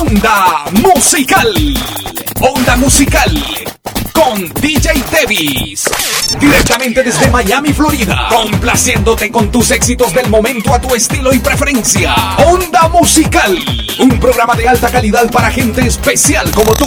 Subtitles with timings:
[0.00, 1.52] Onda Musical.
[2.40, 3.44] Onda Musical.
[4.14, 5.84] Con DJ Davis.
[6.40, 8.28] Directamente desde Miami, Florida.
[8.30, 12.14] Complaciéndote con tus éxitos del momento a tu estilo y preferencia.
[12.38, 13.58] Onda Musical.
[13.98, 16.86] Un programa de alta calidad para gente especial como tú.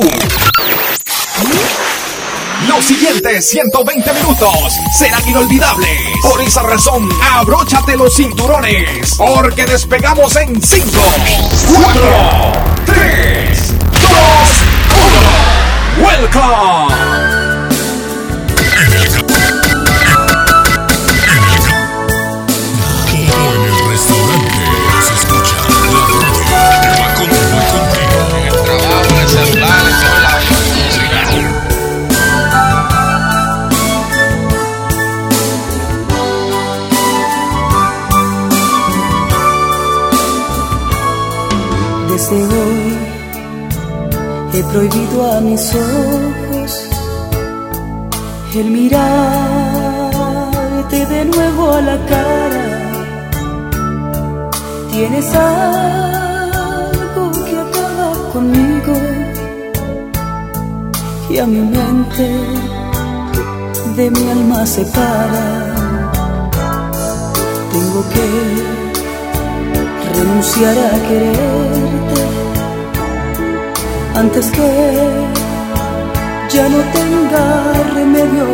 [2.67, 5.89] Los siguientes 120 minutos serán inolvidables.
[6.21, 10.87] Por esa razón, abróchate los cinturones, porque despegamos en 5,
[11.83, 12.01] 4,
[12.85, 14.11] 3, 2,
[15.97, 16.07] 1.
[16.07, 17.12] Welcome.
[44.73, 46.89] Prohibido a mis ojos
[48.55, 48.95] el mirarte
[51.05, 52.65] de nuevo a la cara.
[54.91, 58.95] Tienes algo que acaba conmigo
[61.29, 62.27] y a mi mente
[63.95, 65.75] de mi alma separa.
[67.71, 68.27] Tengo que
[70.17, 72.02] renunciar a quererte
[74.15, 74.69] antes que
[76.49, 77.45] ya no tenga
[77.95, 78.47] remedio.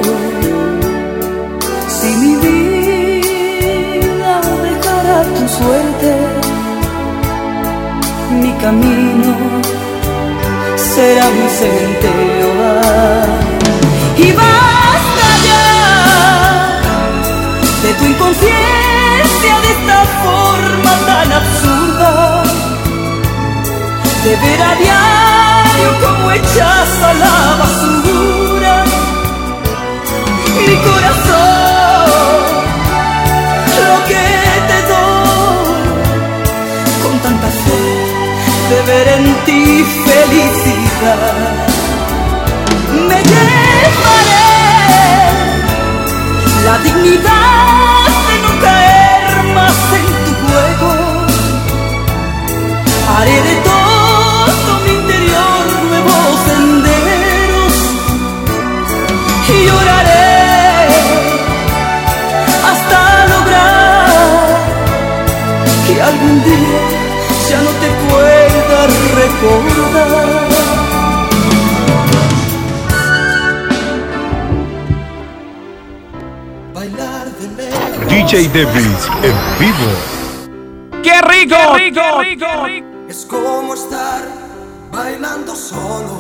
[1.88, 6.12] Si mi vida dejara tu suerte,
[8.42, 9.36] mi camino
[10.76, 12.50] será mi cementerio.
[14.18, 15.66] Y basta ya
[17.84, 22.12] de tu inconsciencia de esta forma tan absurda
[24.24, 25.29] de ver a diario
[26.04, 28.76] como echas a la basura
[30.68, 32.10] mi corazón
[33.88, 34.26] lo que
[34.70, 35.84] te doy
[37.04, 37.84] con tanta fe
[38.70, 39.64] de ver en ti
[40.06, 41.70] felicidad
[43.08, 44.50] me llevaré
[46.66, 50.90] la dignidad de no caer más en tu juego.
[53.18, 53.79] Haré de todo
[66.10, 66.82] algún día
[67.50, 68.80] ya no te pueda
[69.22, 70.50] recordar.
[76.74, 78.08] Bailar de lejos.
[78.10, 79.90] DJ Davis en vivo.
[81.04, 81.56] ¡Qué rico!
[81.76, 82.46] rico, rico,
[83.08, 84.22] Es como estar
[84.92, 86.18] bailando solo.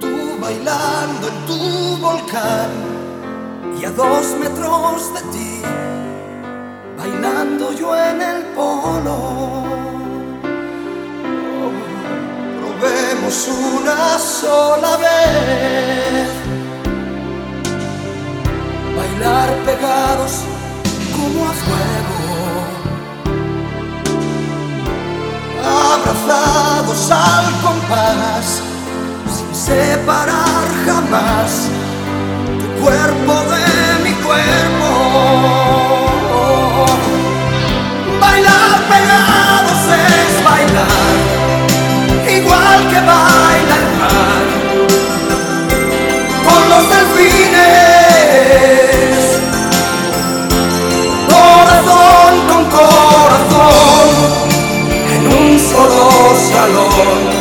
[0.00, 2.98] Tú bailando en tu volcán
[3.80, 5.37] y a dos metros de ti,
[7.78, 9.18] yo en el polo.
[12.60, 16.28] Probemos una sola vez.
[18.96, 20.32] Bailar pegados
[21.16, 22.18] como a fuego.
[25.68, 28.62] abrazados al compás,
[29.34, 31.68] sin separar jamás
[32.60, 35.87] tu cuerpo de mi cuerpo.
[38.88, 41.18] Pegados es bailar,
[42.38, 44.46] igual que baila el mar,
[46.46, 48.18] con los delfines.
[51.28, 54.08] Corazón con corazón
[55.14, 56.06] en un solo
[56.50, 57.37] salón.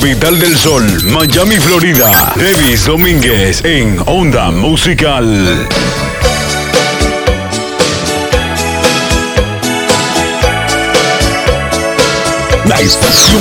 [0.00, 2.32] Capital del sol, Miami, Florida.
[2.34, 5.68] Davis Domínguez en Onda Musical.
[12.66, 13.40] La estación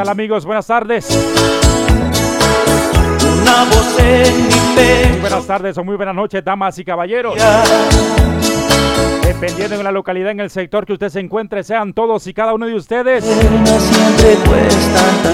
[0.00, 0.46] tal amigos?
[0.46, 1.08] Buenas tardes.
[3.42, 5.20] Una voz en mi pecho.
[5.20, 7.34] Buenas tardes o muy buenas noches, damas y caballeros.
[9.22, 12.54] Dependiendo de la localidad, en el sector que usted se encuentre, sean todos y cada
[12.54, 13.24] uno de ustedes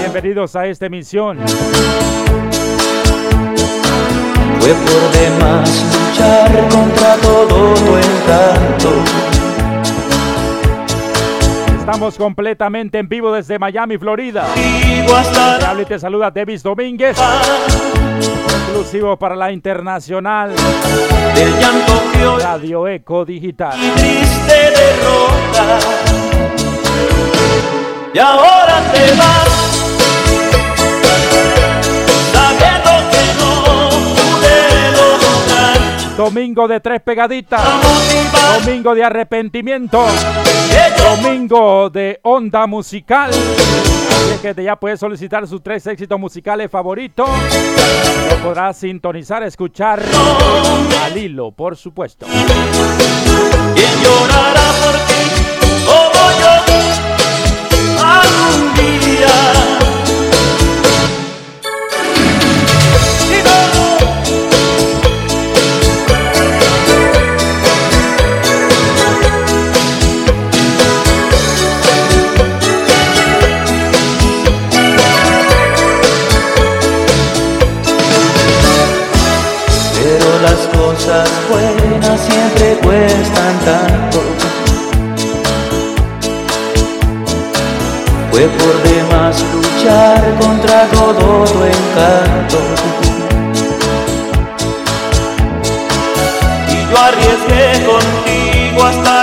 [0.01, 1.37] bienvenidos a esta emisión.
[4.59, 9.16] Fue por demás luchar contra todo tu encanto.
[11.87, 14.45] Estamos completamente en vivo desde Miami, Florida.
[14.53, 17.17] Te habla y te saluda Davis Domínguez,
[18.65, 20.53] exclusivo para la internacional
[22.41, 23.79] Radio Eco Digital.
[23.81, 25.79] y triste derrota.
[28.13, 29.66] Y ahora te vas,
[36.17, 37.61] Domingo de tres pegaditas,
[38.65, 40.03] domingo de arrepentimiento,
[40.97, 43.29] domingo de onda musical.
[43.29, 47.29] Así que ya puedes solicitar sus tres éxitos musicales favoritos.
[48.31, 50.01] Lo podrás sintonizar, escuchar
[51.03, 52.25] al hilo, por supuesto.
[52.25, 55.21] ¿Quién llorará por ti
[55.85, 56.49] como yo
[58.03, 59.56] algún día?
[88.37, 92.59] Fue por demás luchar contra todo tu encanto.
[96.69, 99.16] Y yo arriesgué contigo hasta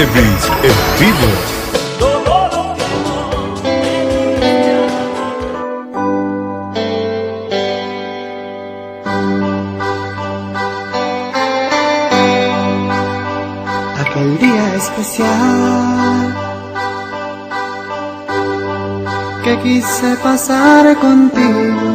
[0.00, 1.28] Davis en vivo.
[14.00, 16.34] aquel día especial
[19.44, 21.90] que quise pasar contigo.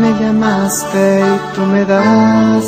[0.00, 2.64] Me llamaste y tú me das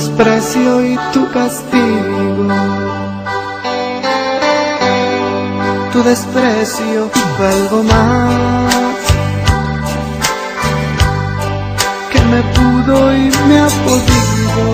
[0.00, 2.48] desprecio y tu castigo.
[5.92, 8.74] Tu desprecio fue algo más
[12.10, 14.64] que me pudo y me ha podido.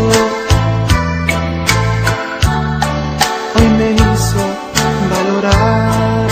[3.56, 4.42] Hoy me hizo
[5.12, 6.28] valorar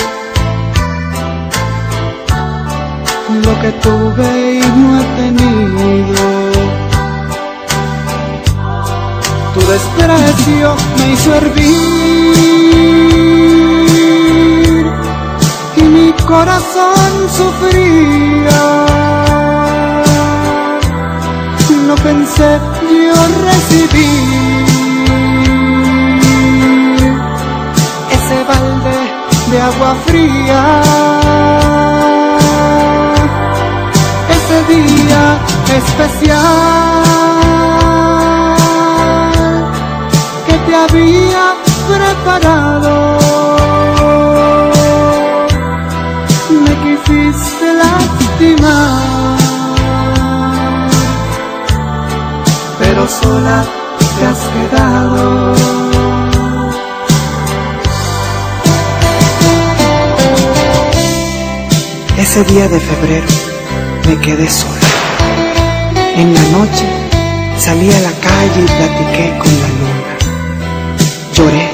[3.45, 5.64] lo que tuve y no he tenido.
[9.75, 12.35] Desprecio me hizo hervir
[15.77, 18.63] y mi corazón sufría
[21.89, 22.51] no pensé
[23.09, 24.05] yo recibir
[28.17, 28.97] ese balde
[29.51, 30.63] de agua fría.
[34.37, 35.23] Ese día
[35.77, 36.84] especial
[46.65, 49.15] Me quisiste lastimar.
[52.79, 53.65] pero sola
[54.19, 55.55] te has quedado.
[62.19, 63.27] Ese día de febrero
[64.07, 64.89] me quedé sola.
[66.17, 66.87] En la noche
[67.59, 70.13] salí a la calle y platiqué con la luna.
[71.33, 71.71] Lloré,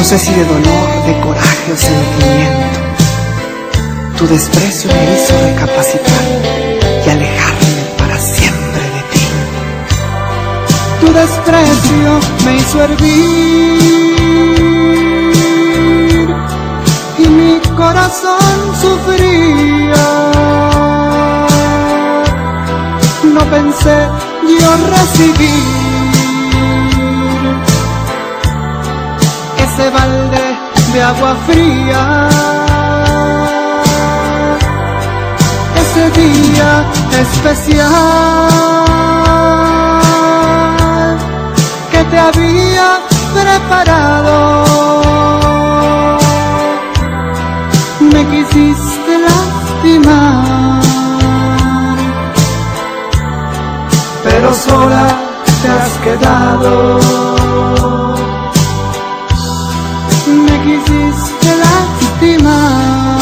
[0.00, 2.80] no sé si de dolor, de coraje o sentimiento.
[4.16, 6.24] Tu desprecio me hizo recapacitar
[7.04, 9.24] y alejarme para siempre de ti.
[11.00, 12.10] Tu desprecio
[12.46, 13.10] me hizo hervir
[17.18, 20.06] y mi corazón sufría.
[23.34, 23.96] No pensé
[24.60, 25.79] yo recibir
[29.80, 30.58] ese balde
[30.92, 32.28] de agua fría.
[35.82, 36.84] Ese día
[37.20, 37.88] especial
[41.90, 42.98] que te había
[43.32, 44.64] preparado.
[48.00, 50.82] Me quisiste lastimar,
[54.24, 55.06] pero sola
[55.62, 57.89] te has quedado.
[60.70, 63.18] Quisiste lastimar,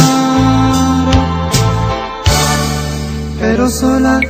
[3.40, 4.21] pero sola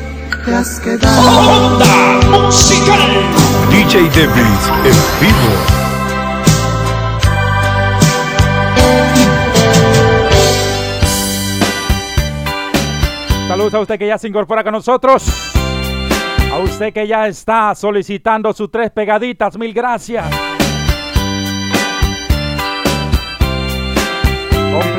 [0.45, 1.75] te has quedado.
[1.75, 3.01] Onda Musical.
[3.71, 5.53] DJ Davis en vivo.
[13.49, 15.25] Saludos a usted que ya se incorpora con nosotros.
[16.53, 20.48] A usted que ya está solicitando sus tres pegaditas, mil gracias.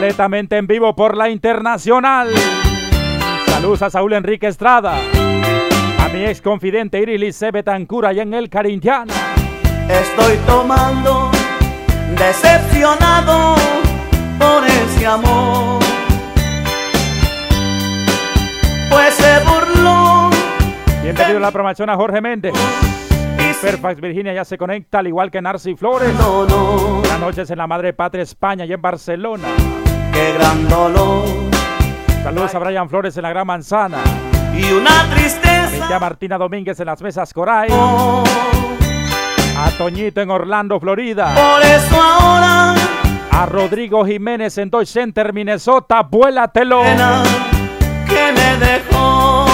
[0.09, 2.29] Completamente en vivo por la internacional.
[3.45, 4.95] Saludos a Saúl Enrique Estrada.
[4.95, 9.13] A mi ex confidente Iris Lice Betancura y en el Cariñana.
[9.87, 11.29] Estoy tomando,
[12.17, 13.53] decepcionado
[14.39, 15.79] por ese amor.
[18.89, 20.31] Pues se burló.
[21.03, 22.55] Bienvenido a la promoción a Jorge Méndez.
[23.61, 26.17] Fairfax, Virginia ya se conecta, al igual que Narci Flores.
[26.17, 29.49] dolor, Buenas noches en la Madre Patria España y en Barcelona.
[30.19, 31.25] Qué gran dolor.
[32.23, 33.99] Saludos a Brian Flores en la Gran Manzana.
[34.53, 35.99] Y una A tristeza.
[35.99, 37.69] Martina Domínguez en las mesas Coray.
[37.69, 38.23] Por
[39.57, 41.33] A Toñito en Orlando, Florida.
[41.63, 42.75] eso ahora,
[43.31, 46.01] A Rodrigo Jiménez en Dodge Center, Minnesota.
[46.03, 46.81] Vuélatelo.
[46.81, 47.23] pena
[48.07, 49.45] que me dejó.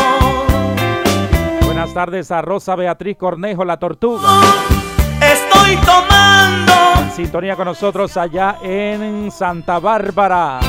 [1.66, 4.28] Buenas tardes a Rosa Beatriz Cornejo, la tortuga.
[5.22, 6.65] Estoy tomando,
[7.16, 10.60] sintonía con nosotros allá en Santa Bárbara.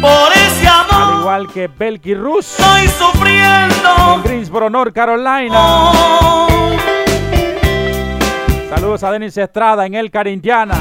[0.00, 1.20] por ese Al amor.
[1.20, 4.14] igual que Belky Rus Estoy sufriendo.
[4.14, 5.92] en Greensboro, North Carolina.
[8.70, 10.74] Saludos a Denis Estrada en El Cariñana.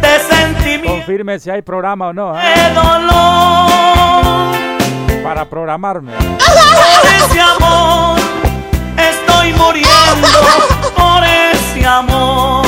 [0.00, 2.36] de sentimiento Confirme si hay programa o no.
[2.38, 2.42] ¿eh?
[2.42, 3.14] de dolor.
[5.22, 6.12] Para programarme.
[6.12, 8.18] Por ese amor
[8.98, 10.28] estoy muriendo.
[10.96, 12.63] Por ese amor.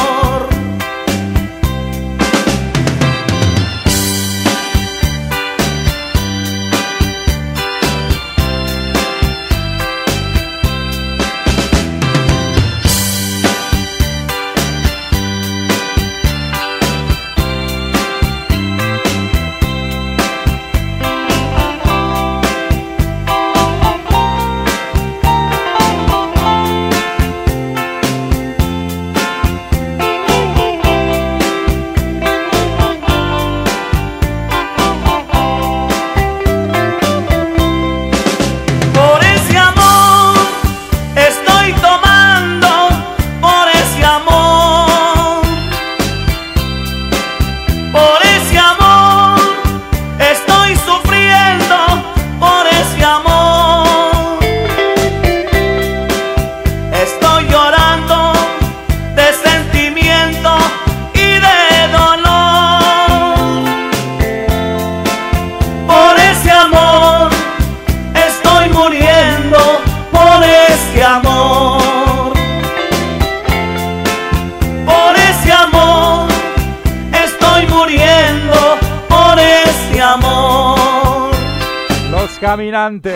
[82.56, 83.14] Caminante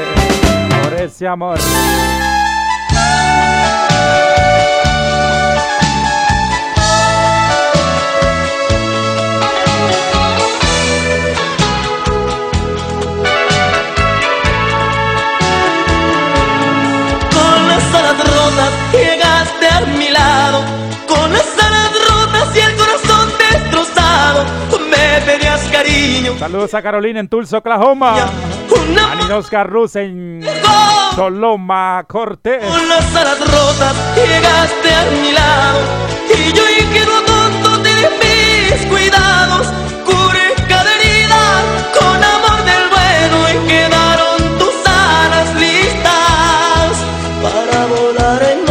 [0.83, 1.59] por ese amor.
[17.33, 20.61] Con las alas rotas llegaste a mi lado,
[21.09, 24.45] con las alas rotas y el corazón destrozado,
[24.91, 26.37] me pedías cariño.
[26.39, 28.17] Saludos a Carolina en Tulsa, Oklahoma.
[29.31, 32.65] A Ninos Carrus en con Soloma, Cortés.
[32.89, 35.79] las alas rotas llegaste a mi lado
[36.37, 39.69] y yo ingenuo tonto de mis cuidados
[40.05, 41.63] curé cada herida
[41.97, 46.99] con amor del bueno y quedaron tus alas listas
[47.41, 48.65] para volar en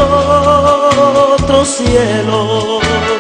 [1.42, 3.19] otros cielos.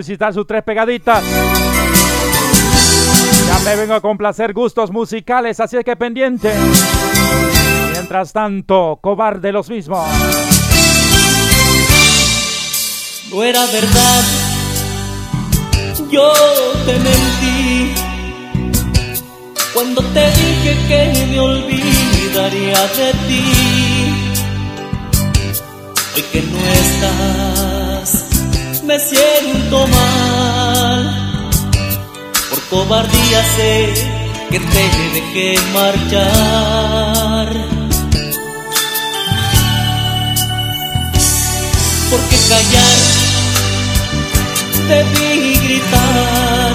[0.00, 1.22] Solicitar sus tres pegaditas.
[3.46, 6.54] Ya me vengo a complacer gustos musicales, así es que pendiente.
[7.92, 10.08] Mientras tanto, cobarde los mismos.
[13.30, 14.24] No era verdad,
[16.10, 16.32] yo
[16.86, 17.94] te mentí
[19.74, 23.44] cuando te dije que me olvidaría de ti.
[26.16, 27.79] Hoy que no estás,
[28.90, 31.50] me siento mal.
[32.50, 33.72] Por cobardía sé
[34.50, 37.48] que te dejé marchar.
[42.10, 42.98] porque callar
[44.88, 45.32] debí
[45.64, 46.74] gritar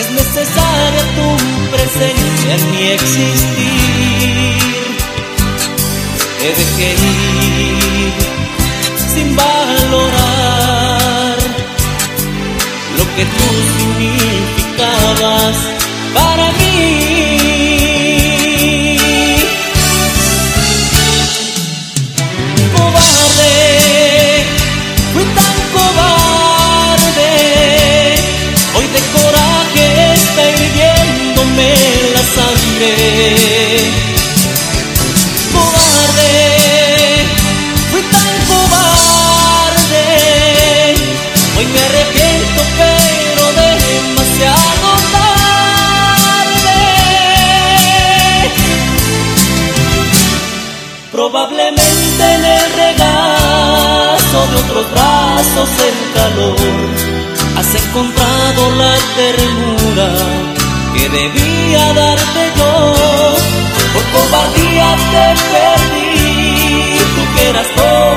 [0.00, 1.28] es necesaria tu
[1.70, 3.84] presencia en mi existir
[6.40, 8.33] te dejé ir
[9.14, 11.04] sin valorar
[12.98, 15.56] lo que tú significabas
[16.14, 16.64] para mí
[22.76, 23.54] cobarde,
[25.12, 27.32] fui tan cobarde.
[28.76, 31.70] Hoy de coraje está hirviéndome
[32.14, 33.13] la sangre.
[54.82, 56.56] Brazos el calor
[57.56, 60.08] has encontrado la ternura
[60.94, 63.34] que debía darte yo.
[63.92, 68.13] Por cobardía te perdí, tú que eras toda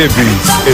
[0.00, 0.69] DJ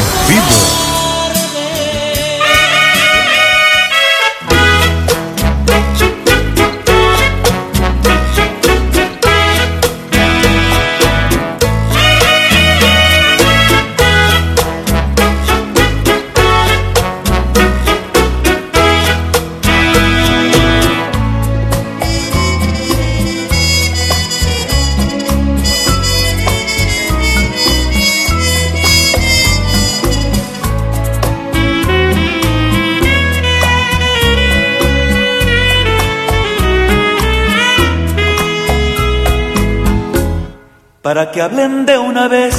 [41.36, 42.56] que hablen de una vez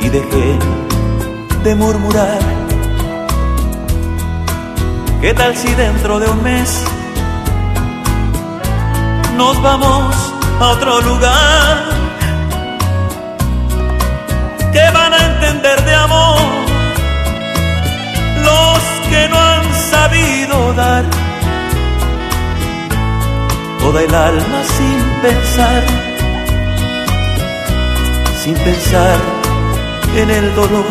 [0.00, 0.60] y dejen
[1.64, 2.38] de murmurar.
[5.20, 6.84] ¿Qué tal si dentro de un mes
[9.36, 11.76] nos vamos a otro lugar?
[14.72, 16.38] ¿Qué van a entender de amor
[18.44, 18.78] los
[19.10, 21.04] que no han sabido dar?
[23.80, 25.82] toda el alma sin pensar,
[28.42, 29.18] sin pensar
[30.16, 30.84] en el dolor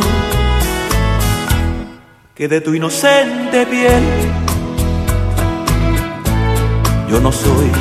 [2.35, 4.03] que de tu inocente piel
[7.09, 7.71] yo no soy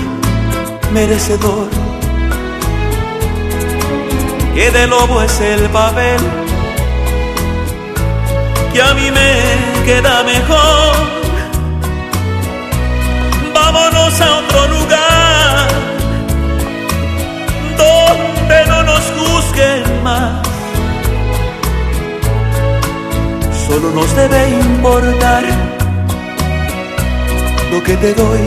[0.93, 1.69] merecedor,
[4.55, 6.21] que de lobo es el papel
[8.73, 10.95] que a mí me queda mejor.
[13.55, 14.56] Vámonos a otro
[23.87, 25.45] Solo nos debe importar
[27.71, 28.41] lo que te doy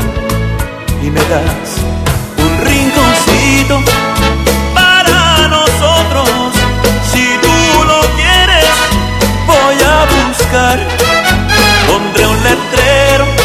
[1.02, 1.70] y me das
[2.38, 3.80] un rinconcito
[4.74, 6.30] para nosotros.
[7.14, 8.70] Si tú lo quieres,
[9.48, 10.78] voy a buscar.
[11.88, 13.39] Pondré un letrero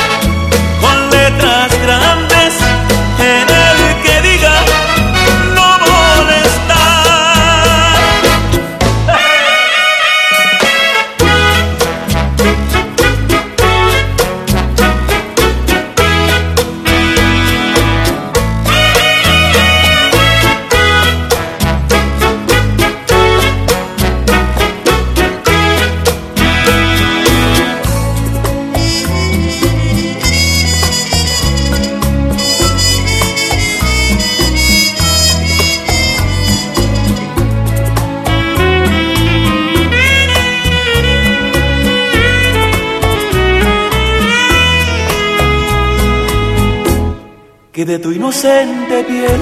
[47.85, 49.41] de tu inocente piel.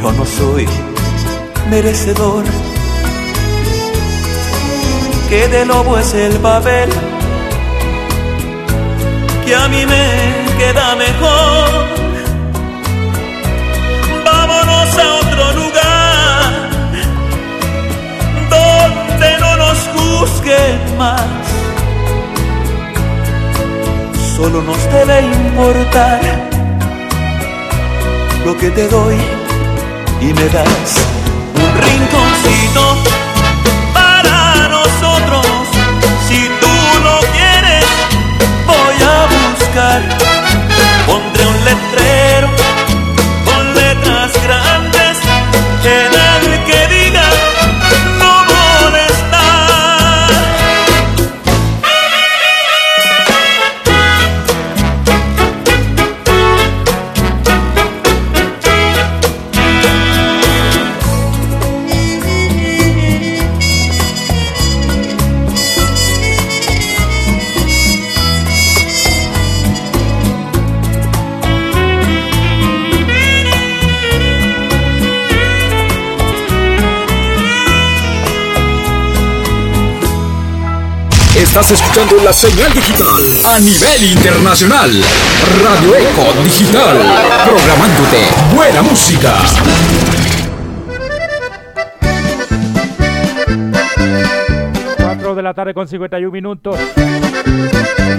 [0.00, 0.66] Yo no soy
[1.70, 2.44] merecedor,
[5.28, 6.88] que de lobo es el papel
[9.46, 10.06] que a mí me
[10.58, 11.86] queda mejor.
[14.24, 16.70] Vámonos a otro lugar
[18.50, 21.37] donde no nos juzguen más
[24.38, 26.20] solo nos debe importar
[28.46, 29.16] lo que te doy
[30.20, 30.90] y me das
[31.62, 32.82] un rinconcito
[33.92, 35.44] para nosotros.
[36.28, 36.74] Si tú
[37.06, 37.86] lo quieres,
[38.64, 40.00] voy a buscar,
[41.08, 42.47] pondré un letrero
[81.60, 84.92] Estás escuchando la señal digital a nivel internacional.
[85.64, 86.96] Radio Eco Digital.
[87.44, 89.34] Programándote buena música.
[95.34, 96.78] de la tarde con 51 minutos.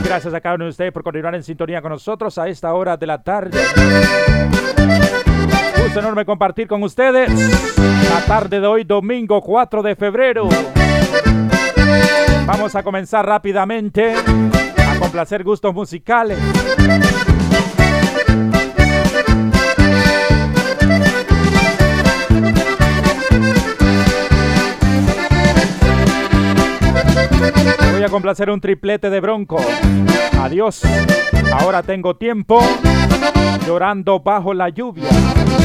[0.03, 2.97] Gracias a cada uno de ustedes por continuar en sintonía con nosotros a esta hora
[2.97, 3.57] de la tarde.
[5.81, 7.31] Gusto enorme compartir con ustedes
[7.77, 10.49] la tarde de hoy, domingo 4 de febrero.
[12.51, 16.39] Vamos a comenzar rápidamente a complacer gustos musicales.
[27.91, 29.57] Voy a complacer un triplete de bronco.
[30.41, 30.81] Adiós.
[31.53, 32.59] Ahora tengo tiempo.
[33.67, 35.07] Llorando bajo la lluvia.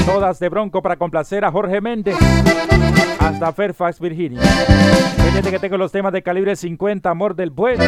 [0.05, 2.19] Todas de bronco para complacer a Jorge Méndez.
[3.25, 4.41] Hasta Fairfax, Virginia.
[4.43, 7.85] Fíjate que tengo los temas de calibre 50, Amor del Bueno.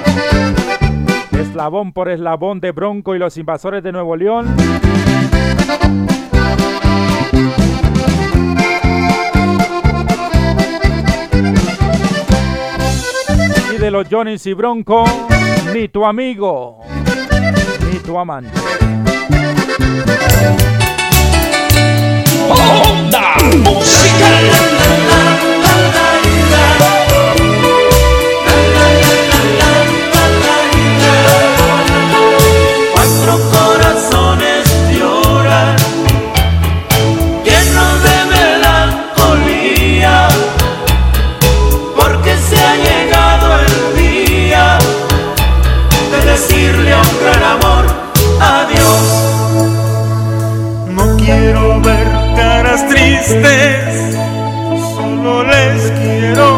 [1.39, 4.47] Eslabón por eslabón de Bronco y los invasores de Nuevo León.
[13.79, 15.05] de los Johnny y Bronco,
[15.73, 16.81] ni tu amigo,
[17.91, 18.51] ni tu amante.
[22.49, 24.56] Onda Musical.
[53.27, 54.15] Tristes,
[54.95, 56.56] solo les quiero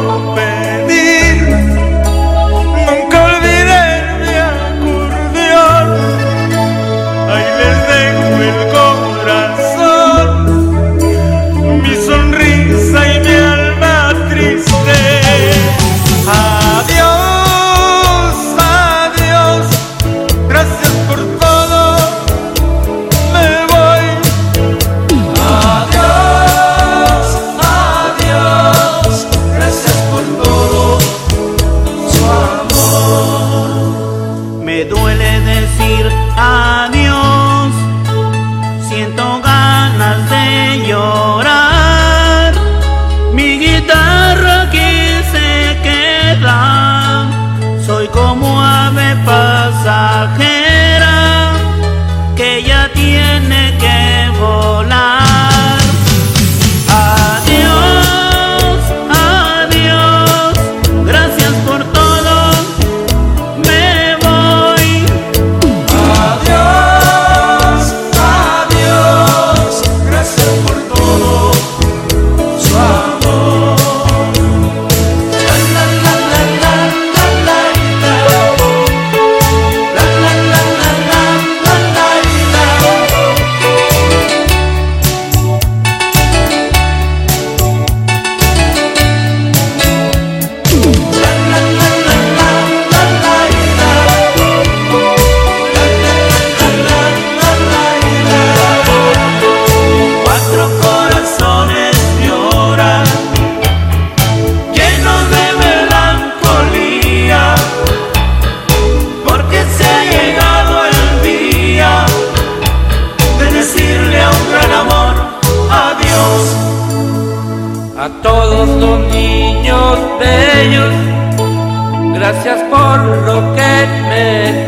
[123.57, 124.68] que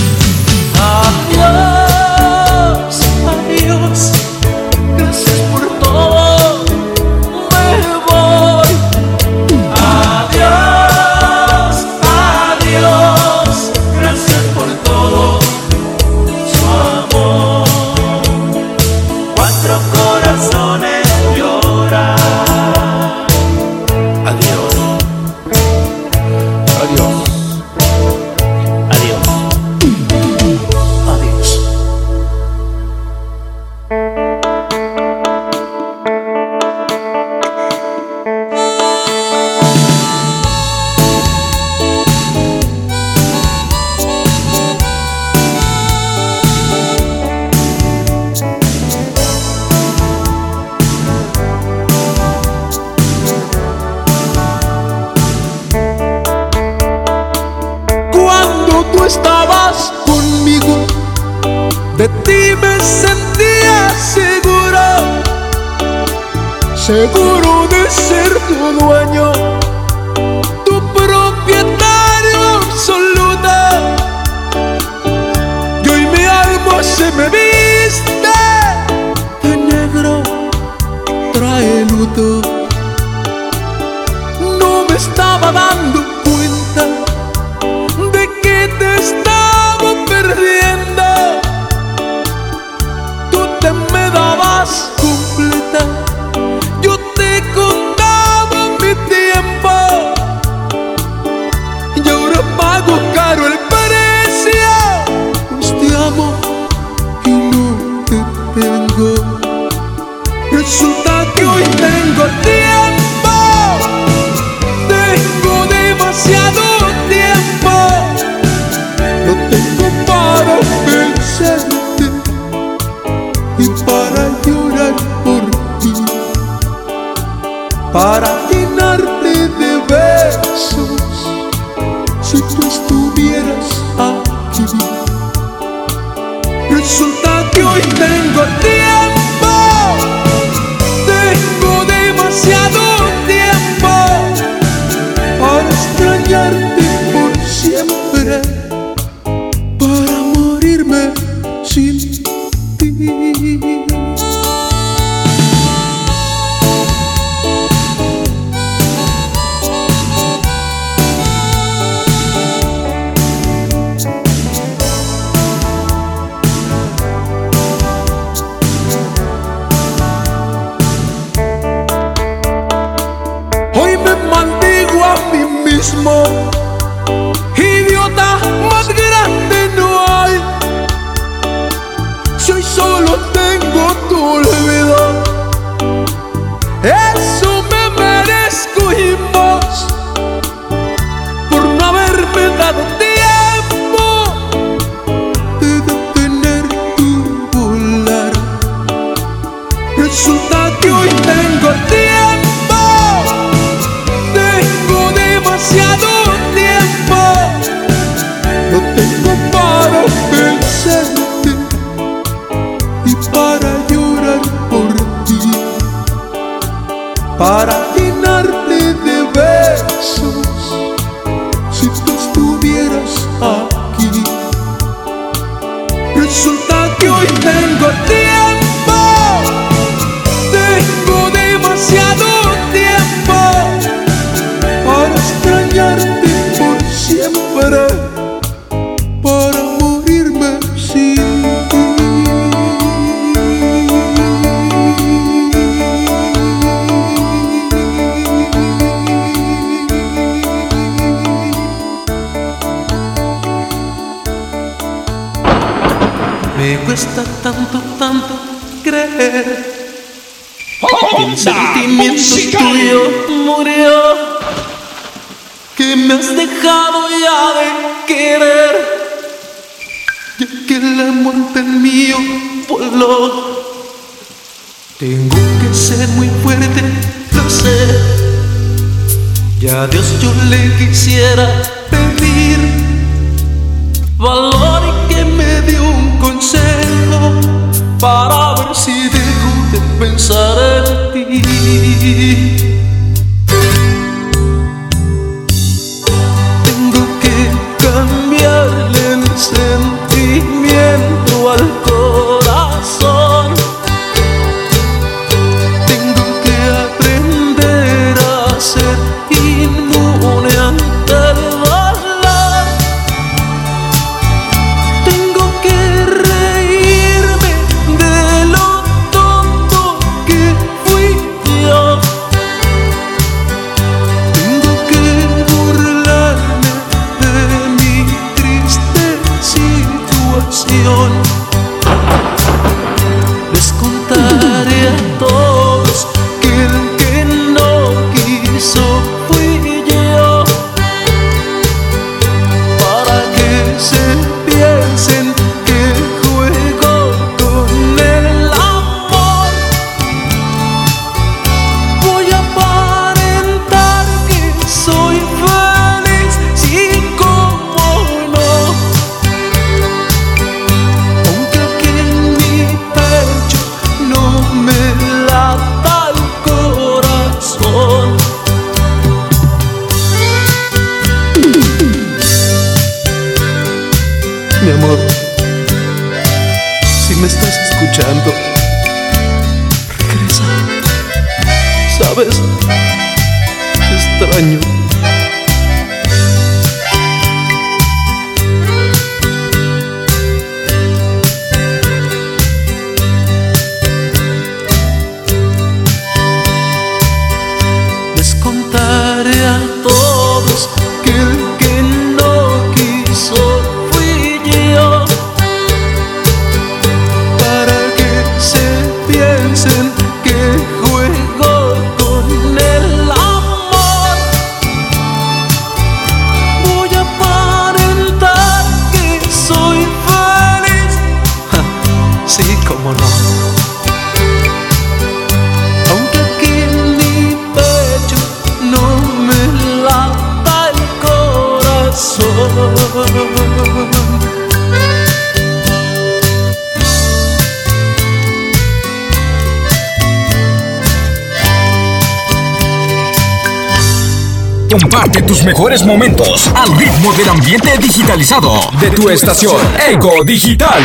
[447.21, 448.49] del ambiente digitalizado
[448.79, 449.55] de tu estación
[449.87, 450.81] Ego Digital.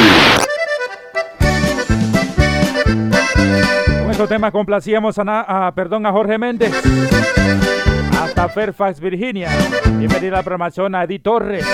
[4.03, 6.73] Con estos temas complacíamos a, perdón, a Jorge Méndez
[8.21, 9.49] hasta Fairfax, Virginia.
[9.93, 11.65] Bienvenida a la programación a Edith Torres.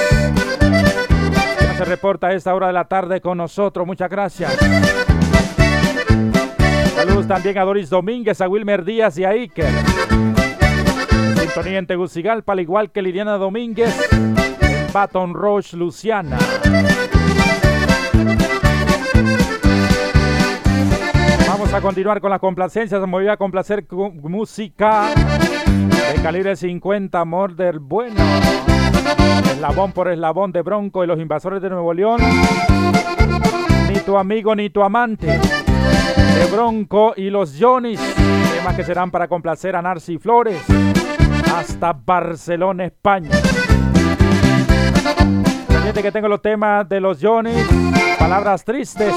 [0.60, 3.84] Que se reporta a esta hora de la tarde con nosotros.
[3.84, 4.56] Muchas gracias.
[6.94, 9.72] Saludos también a Doris Domínguez, a Wilmer Díaz y a Iker.
[11.36, 13.92] Sintonía en Tegucigalpa, al igual que Liliana Domínguez
[14.92, 16.38] Baton Rouge, Luciana.
[21.48, 23.00] Vamos a continuar con las complacencias.
[23.00, 25.08] Me voy a complacer con música
[26.14, 28.16] de calibre 50, amor del bueno.
[29.50, 32.20] Eslabón por eslabón de Bronco y los invasores de Nuevo León.
[33.88, 35.26] Ni tu amigo ni tu amante.
[35.26, 38.00] De Bronco y los Johnny's.
[38.54, 40.62] Temas que serán para complacer a Narci Flores
[41.54, 43.30] hasta Barcelona, España.
[45.82, 47.50] Fíjate que tengo los temas de los Johnny,
[48.16, 49.16] palabras tristes,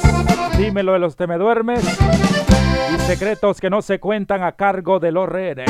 [0.57, 1.83] dímelo de los te me duermes.
[1.83, 5.69] Y secretos que no se cuentan a cargo de los rehenes.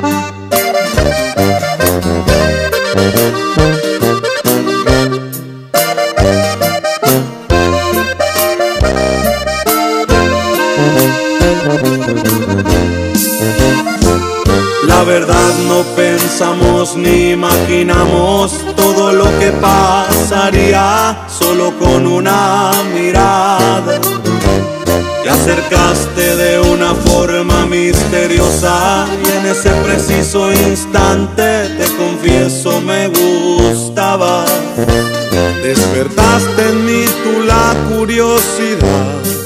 [0.00, 0.07] La
[28.40, 34.44] y en ese preciso instante te confieso me gustaba.
[35.62, 39.38] Despertaste en mí tú la curiosidad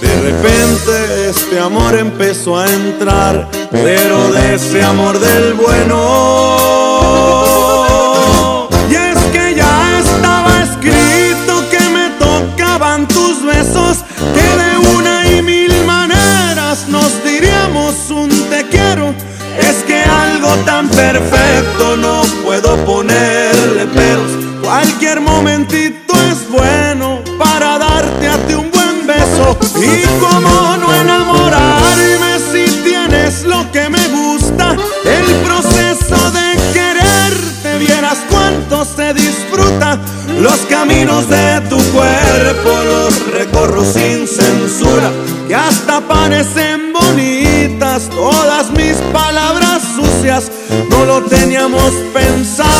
[0.00, 6.55] de repente este amor empezó a entrar, pero de ese amor del bueno.
[25.16, 28.70] Cualquier momentito es bueno para darte a ti un
[29.80, 34.76] y cómo no enamorarme si tienes lo que me gusta.
[35.04, 39.98] El proceso de quererte, vieras cuánto se disfruta.
[40.38, 45.10] Los caminos de tu cuerpo los recorro sin censura.
[45.48, 50.50] Que hasta parecen bonitas todas mis palabras sucias.
[50.90, 52.75] No lo teníamos pensado,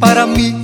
[0.00, 0.59] para mí.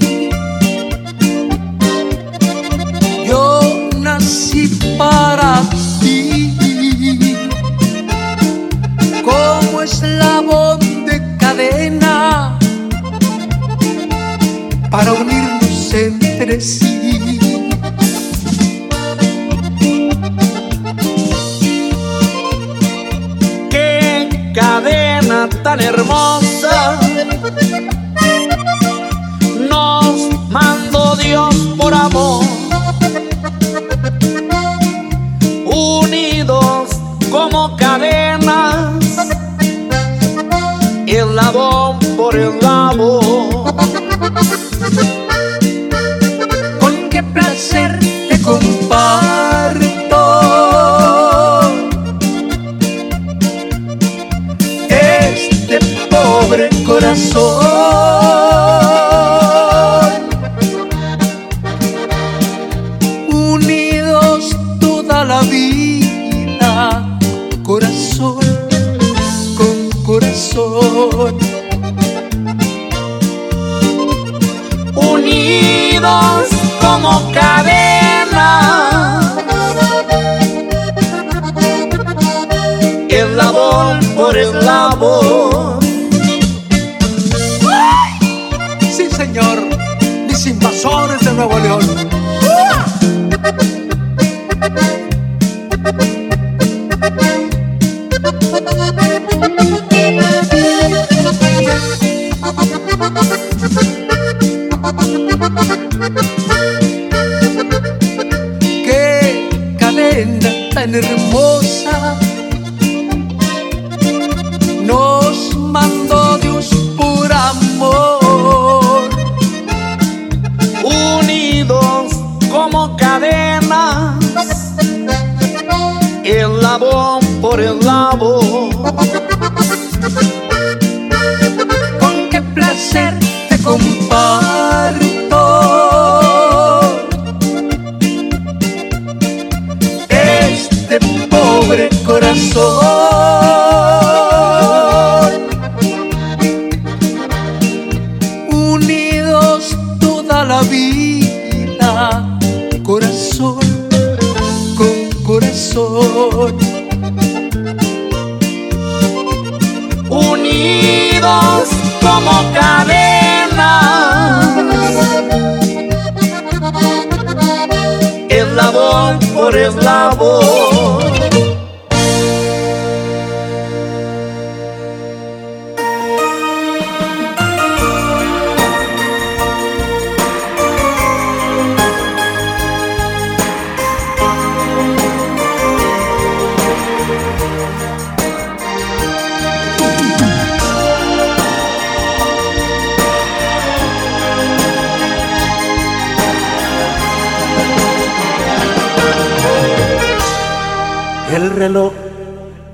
[201.47, 201.93] El reloj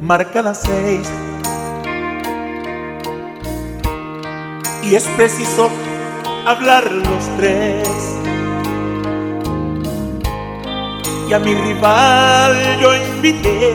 [0.01, 1.07] marca las seis
[4.83, 5.69] y es preciso
[6.47, 7.87] hablar los tres.
[11.29, 13.75] Y a mi rival yo invité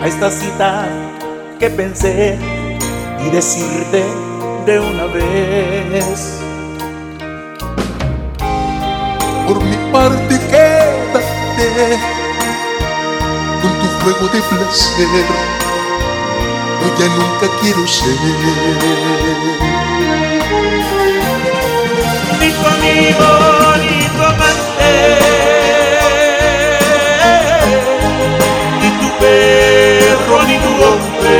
[0.00, 0.88] a esta cita
[1.58, 2.38] que pensé
[3.26, 4.02] y decirte
[4.64, 6.40] de una vez.
[9.46, 12.17] Por mi parte quédate
[14.08, 15.06] fuego de placer.
[16.80, 18.16] Yo ya nunca quiero ser
[22.40, 23.30] Ni tu amigo
[23.82, 24.94] ni tu amante,
[28.80, 31.38] ni tu perro ni tu hombre.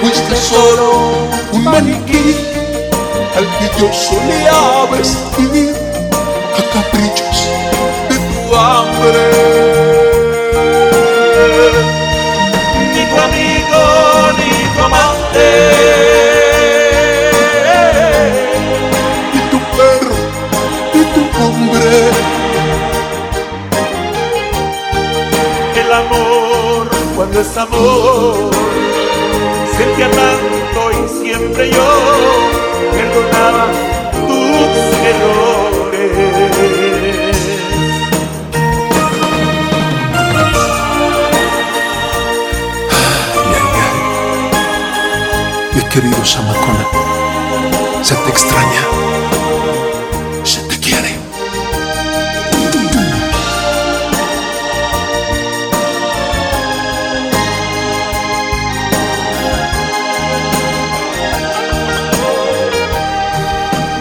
[0.00, 0.18] Pues
[1.64, 2.24] maniquí
[3.36, 4.58] al que yo solía
[4.90, 5.74] vestir
[6.58, 7.59] a caprichos
[8.50, 9.26] tu hambre.
[12.94, 13.82] Ni tu amigo,
[14.38, 15.50] ni tu amante.
[19.32, 20.16] Ni tu perro,
[20.94, 21.92] ni tu hombre.
[25.80, 26.82] El amor,
[27.16, 28.50] cuando es amor,
[29.76, 31.88] sentía tanto y siempre yo
[32.92, 33.64] perdonaba
[34.26, 34.72] tus
[35.12, 36.50] errores.
[45.90, 46.86] Querido Samacona,
[48.00, 48.82] se te extraña,
[50.44, 51.18] se te quiere.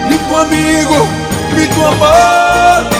[0.09, 1.07] Ni tu amigo,
[1.55, 2.98] ni tu amante,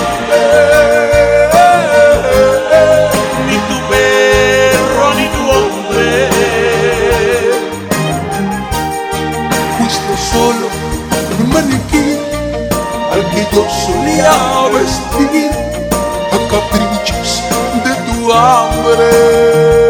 [13.52, 14.32] yo solía
[14.74, 15.52] vestir
[16.32, 17.44] a caprichos
[17.84, 19.89] de tu hambre.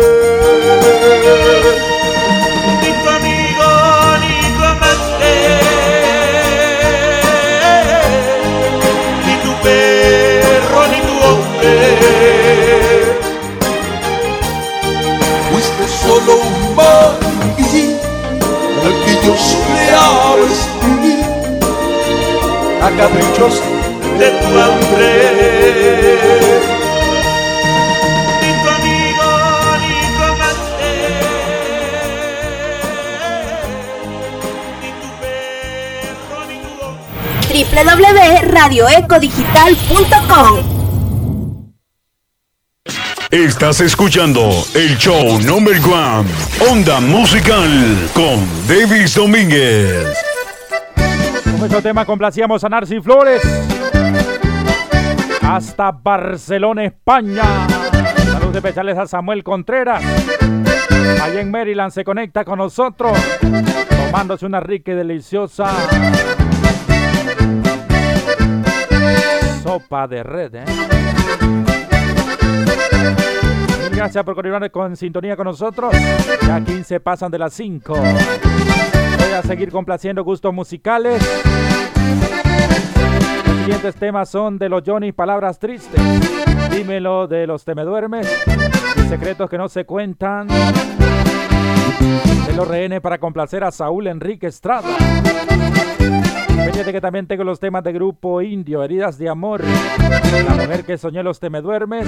[23.00, 23.56] Caprichos
[24.20, 25.10] de tu hambre.
[28.41, 29.30] Ni tu amigo,
[29.84, 30.91] ni tu amante.
[34.82, 36.74] Ni tu perro, ni tu
[37.74, 40.54] www.radioecodigital.com
[43.32, 46.28] Estás escuchando el show number one,
[46.70, 50.18] Onda Musical, con Davis Domínguez.
[51.60, 53.41] Con este tema complacíamos a Narci Flores.
[55.41, 57.68] Hasta Barcelona, España.
[58.32, 60.01] Saludos especiales a Samuel Contreras.
[61.22, 63.12] Allá en Maryland se conecta con nosotros.
[63.89, 65.70] Tomándose una rica y deliciosa
[69.62, 70.55] sopa de red.
[70.55, 70.66] ¿eh?
[73.91, 75.93] Gracias por continuar con sintonía con nosotros.
[76.47, 77.95] Ya 15 pasan de las 5.
[79.36, 81.21] A seguir complaciendo gustos musicales.
[83.47, 86.01] Los siguientes temas son de los Johnny Palabras Tristes.
[86.71, 88.27] Dímelo de los Te Me Duermes.
[88.97, 90.47] Y secretos que no se cuentan.
[90.47, 94.89] De los rehenes para complacer a Saúl Enrique Estrada.
[96.71, 99.61] Fíjate que también tengo los temas de grupo indio, heridas de amor.
[99.63, 102.05] La mujer que soñé los Te Me Duermes.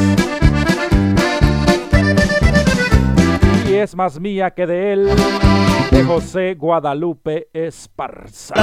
[3.72, 5.09] Y es más mía que de él,
[5.91, 8.53] de José Guadalupe Esparza.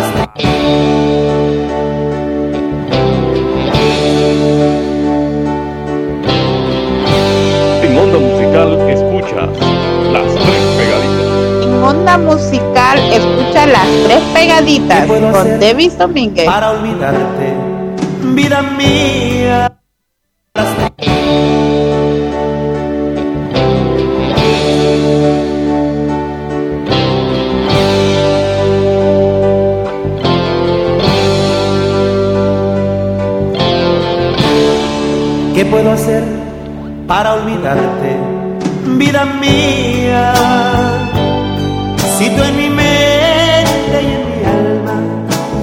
[7.82, 9.46] En Onda Musical escucha
[10.12, 11.62] las tres pegaditas.
[11.62, 16.44] En Onda Musical escucha las tres pegaditas con Davis Domínguez.
[16.44, 17.54] Para olvidarte,
[18.34, 19.74] vida mía.
[35.59, 36.22] ¿Qué puedo hacer
[37.09, 38.16] para olvidarte,
[38.96, 40.32] vida mía?
[42.16, 45.02] Si tú en mi mente y en mi alma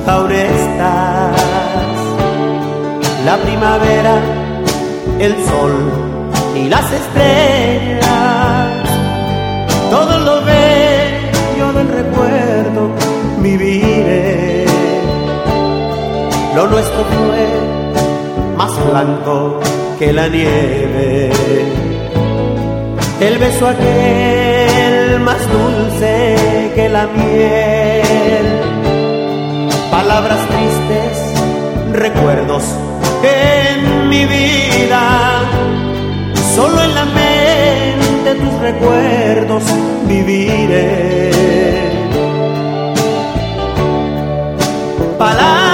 [0.05, 1.41] ahora estás,
[3.23, 4.15] la primavera,
[5.17, 5.73] el sol
[6.57, 8.67] y las estrellas,
[9.89, 12.89] todo lo bello del recuerdo
[13.39, 14.65] viviré.
[16.53, 17.47] Lo nuestro fue
[18.57, 19.61] más blanco
[19.99, 21.31] que la nieve.
[23.19, 28.45] El beso aquel más dulce que la miel.
[29.91, 31.17] Palabras tristes,
[31.93, 32.63] recuerdos
[33.23, 35.41] en mi vida.
[36.55, 39.63] Solo en la mente tus recuerdos
[40.07, 41.31] viviré.
[45.17, 45.64] Palabras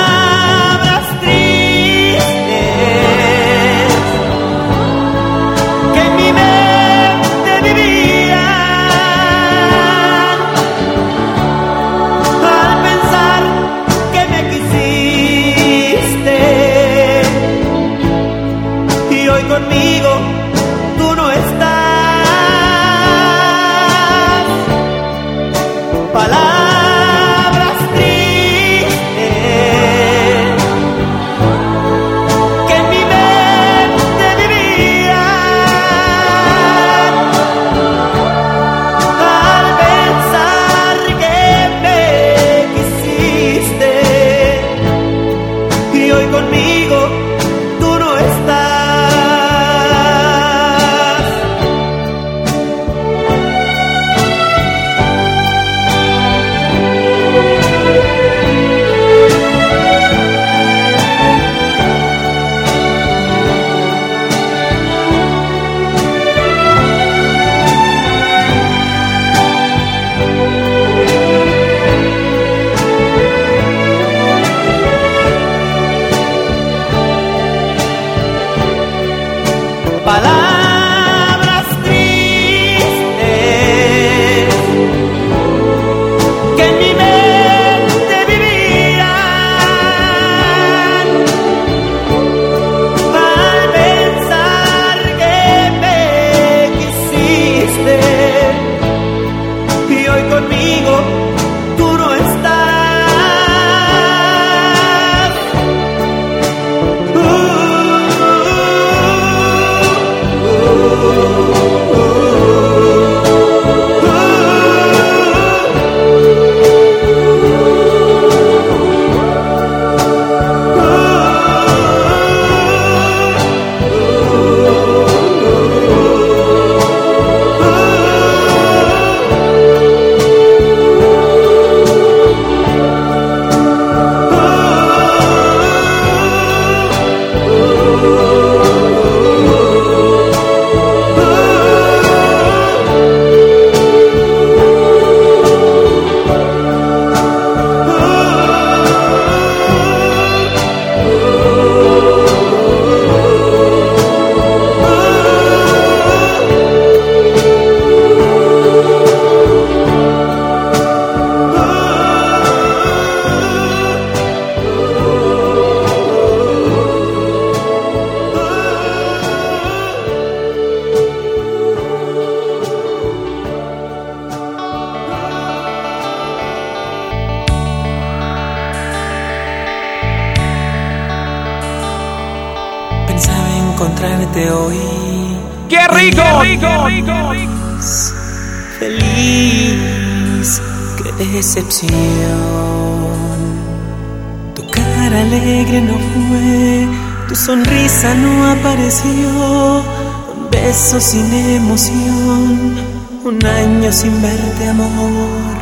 [201.12, 202.78] sin emoción,
[203.26, 205.58] un año sin verte, amor.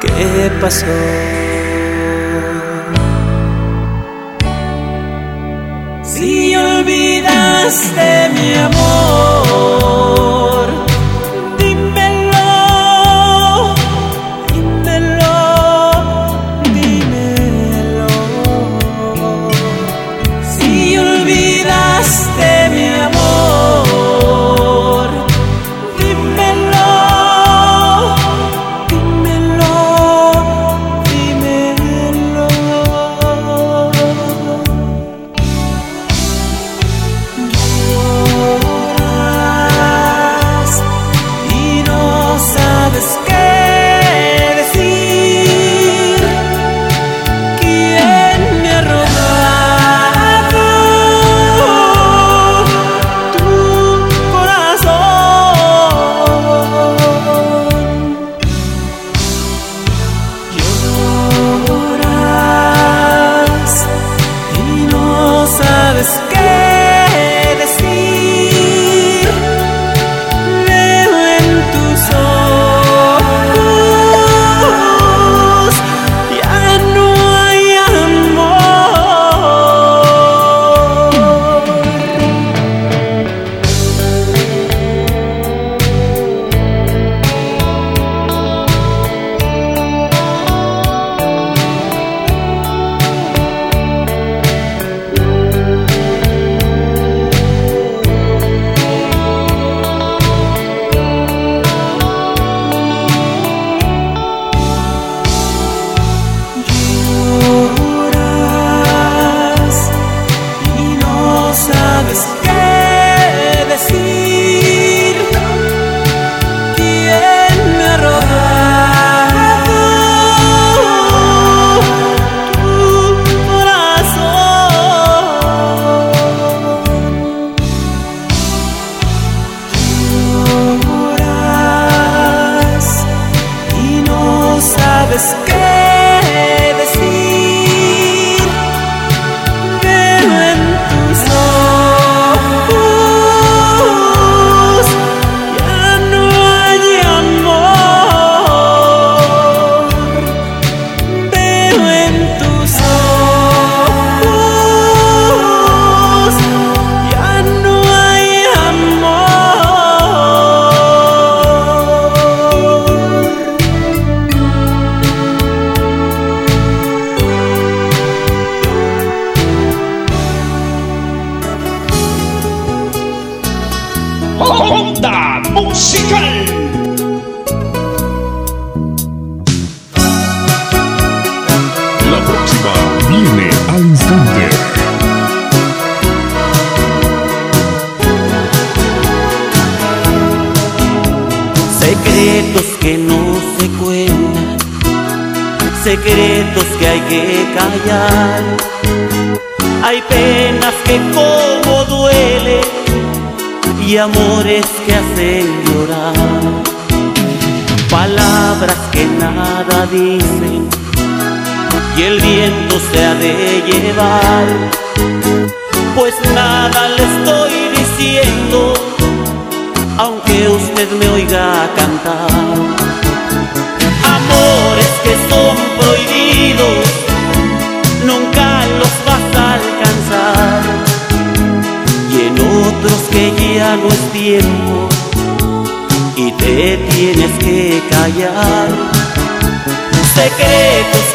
[0.00, 1.19] ¿Qué pasó?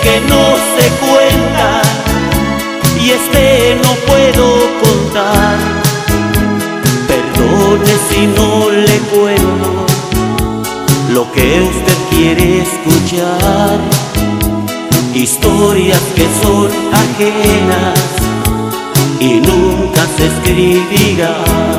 [0.06, 0.46] Que no
[0.76, 1.82] se cuentan
[3.02, 4.46] y este no puedo
[4.86, 5.58] contar.
[7.08, 9.86] Perdone si no le cuento
[11.10, 13.80] lo que usted quiere escuchar.
[15.16, 16.70] Historias que son
[17.04, 18.00] ajenas
[19.20, 21.75] y nunca se escribirán.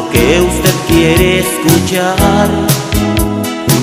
[0.00, 2.48] Lo que usted quiere escuchar.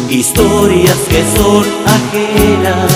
[0.09, 2.91] Historias que son ajenas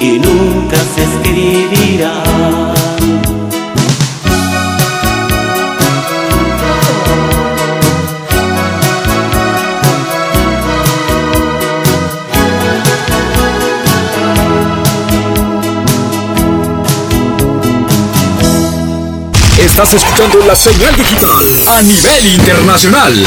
[0.00, 2.61] y nunca se escribirán.
[19.82, 21.44] Estás escuchando la señal digital
[21.76, 23.26] a nivel internacional.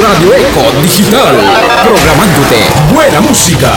[0.00, 1.36] Radio Eco Digital.
[1.82, 3.72] Programándote buena música.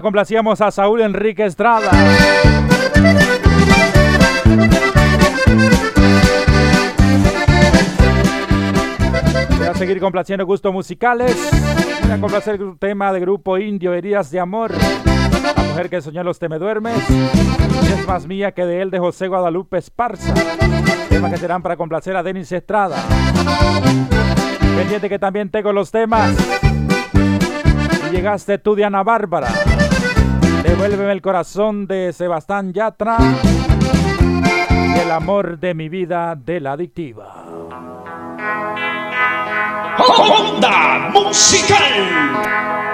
[0.00, 1.90] Complacíamos a Saúl Enrique Estrada.
[9.58, 11.36] Voy a seguir complaciendo gustos musicales.
[12.02, 14.72] Voy a complacer un tema de grupo indio, Heridas de Amor.
[15.56, 16.96] La mujer que soñó los te me duermes.
[17.10, 20.32] Es más mía que de él de José Guadalupe Esparza.
[21.08, 22.96] Temas que serán para complacer a Denis Estrada.
[24.76, 26.34] Pendiente que también tengo los temas.
[28.08, 29.48] Y llegaste tú, Diana Bárbara.
[30.82, 33.16] Devuélveme el corazón de Sebastián Yatra.
[35.00, 37.44] El amor de mi vida de la adictiva.
[39.96, 42.91] Onda Musical.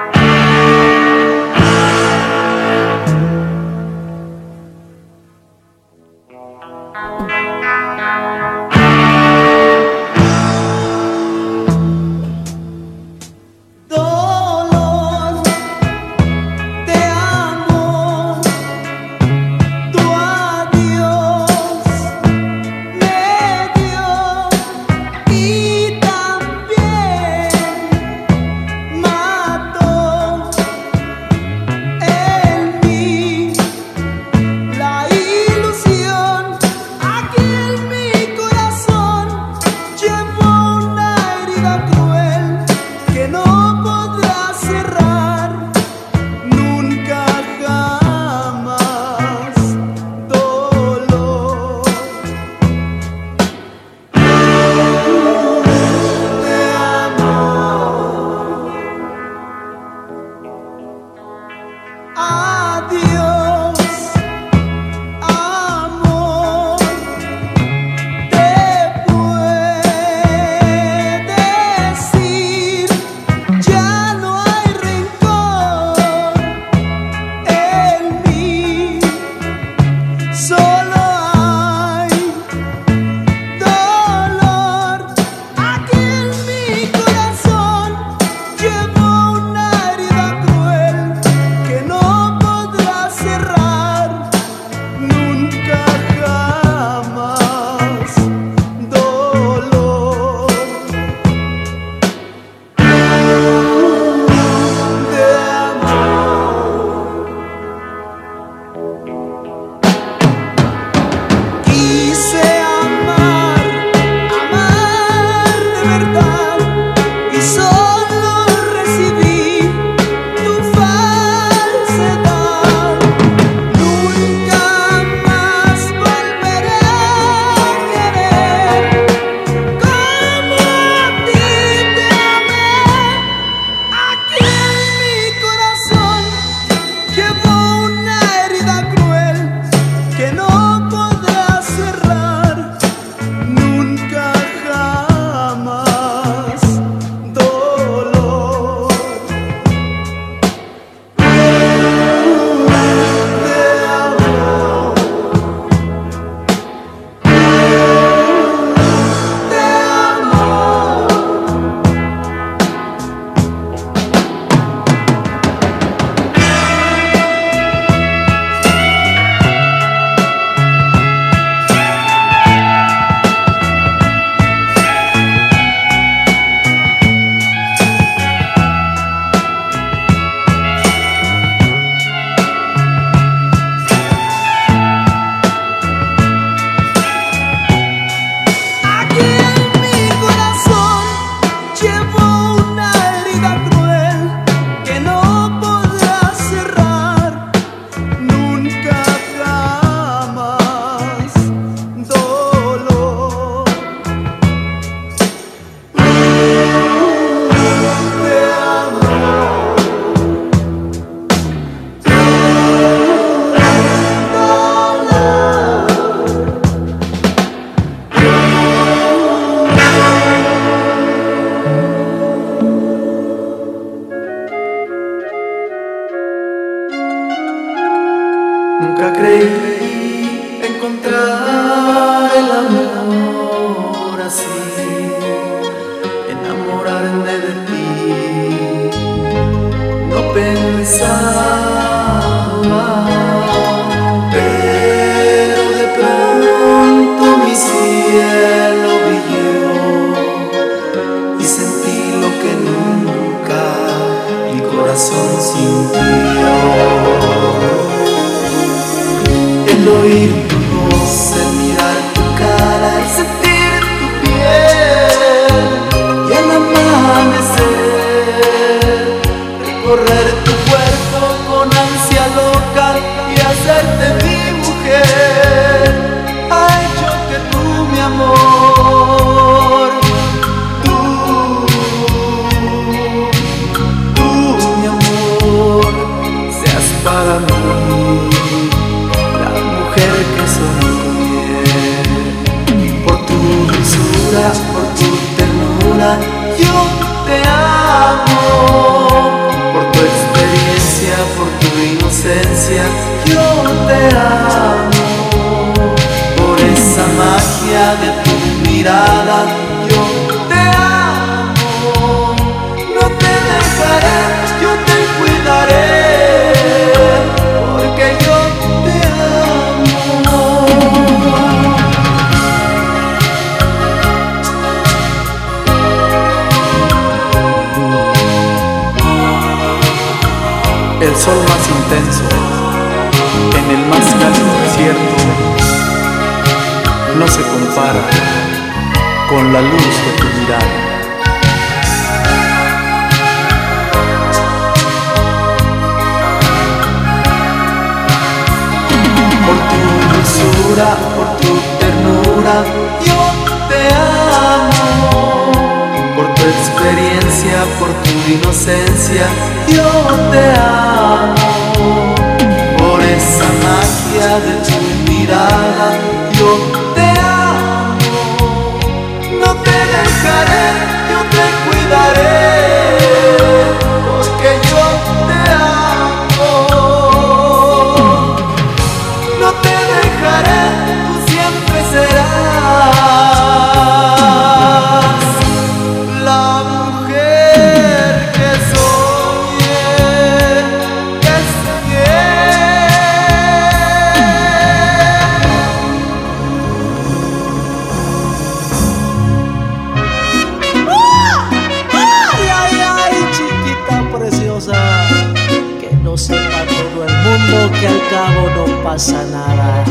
[407.81, 409.85] que al cabo no pasa nada.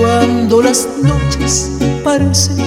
[0.00, 2.58] Cuando las noches parecen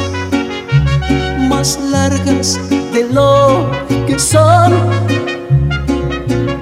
[1.50, 2.60] más largas
[2.94, 3.70] de lo
[4.08, 4.74] que son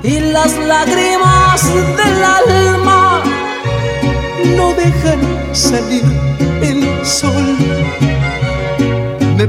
[0.04, 3.22] y las lágrimas del alma
[4.58, 5.22] no dejan
[5.54, 6.31] salir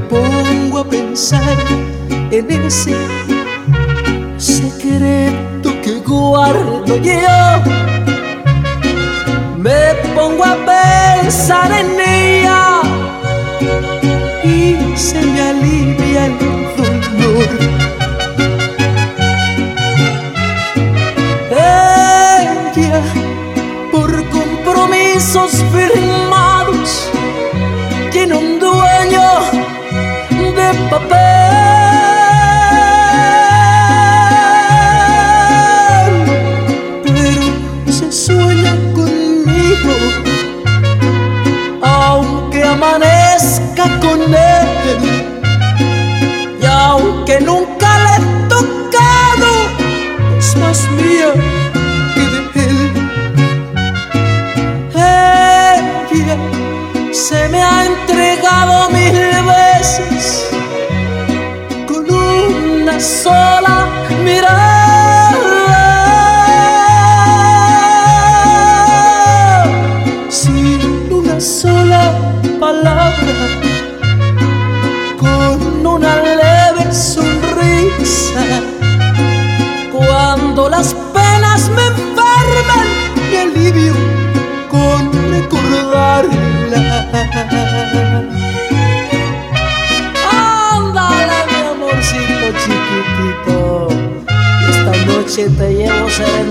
[0.09, 1.57] pongo a pensar
[2.31, 2.95] en ese
[4.37, 7.39] secreto que guardo yo.
[9.57, 12.81] Me pongo a pensar en ella
[14.43, 18.02] y se me alivia el dolor.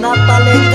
[0.03, 0.72] Natalie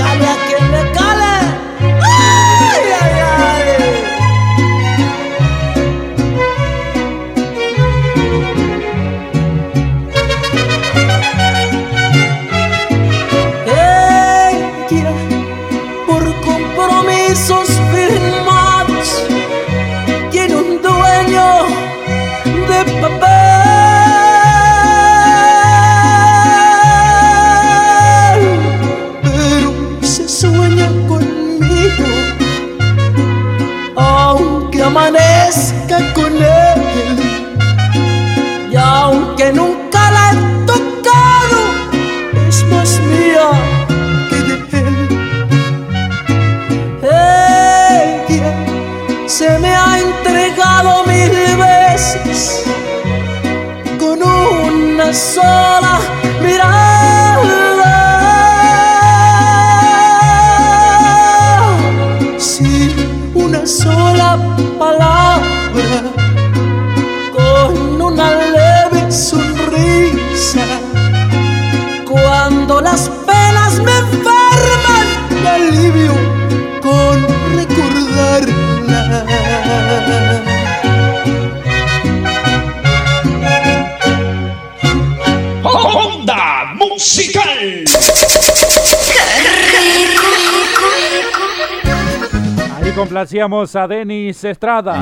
[92.98, 95.00] complacíamos a Denis Estrada.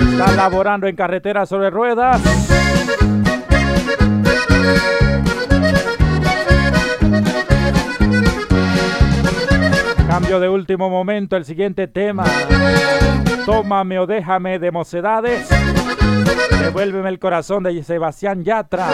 [0.00, 2.20] Está laborando en carretera sobre ruedas.
[10.08, 12.24] Cambio de último momento, el siguiente tema.
[13.46, 15.48] Tómame o déjame de mocedades.
[16.64, 18.88] Devuélveme el corazón de Sebastián Yatra.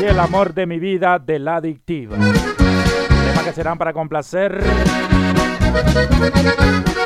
[0.00, 2.16] Y el amor de mi vida de la adictiva.
[3.46, 4.60] Que serán para complacer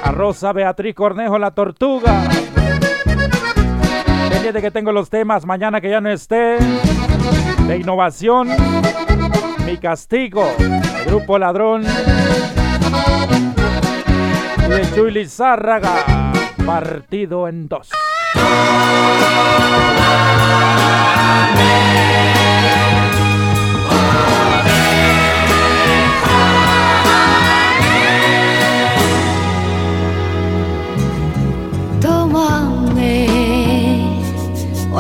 [0.03, 2.23] a Rosa Beatriz Cornejo la Tortuga.
[4.31, 6.57] Pendiente que tengo los temas mañana que ya no esté.
[7.67, 8.49] De innovación.
[9.67, 10.51] Mi castigo.
[11.05, 11.85] Grupo Ladrón.
[14.65, 16.33] Y de Chuy Lizárraga.
[16.65, 17.91] Partido en dos.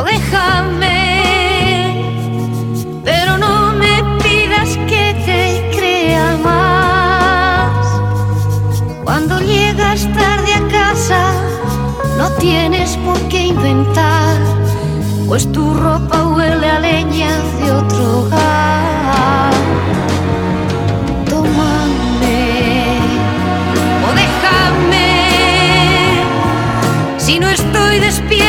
[0.00, 1.94] O déjame,
[3.04, 7.70] pero no me pidas que te crea más.
[9.04, 11.32] Cuando llegas tarde a casa,
[12.16, 14.36] no tienes por qué inventar,
[15.28, 19.52] pues tu ropa huele a leña de otro hogar.
[21.28, 22.40] Tómame
[24.06, 25.10] o déjame.
[27.18, 28.39] Si no estoy despierta,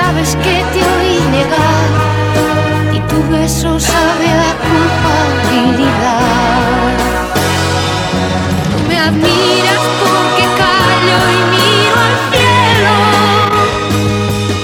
[0.00, 1.88] sabes que te oí negar.
[2.96, 6.22] Y tu beso sabe a culpabilidad.
[8.70, 12.96] Tú me admiras porque callo y miro al cielo.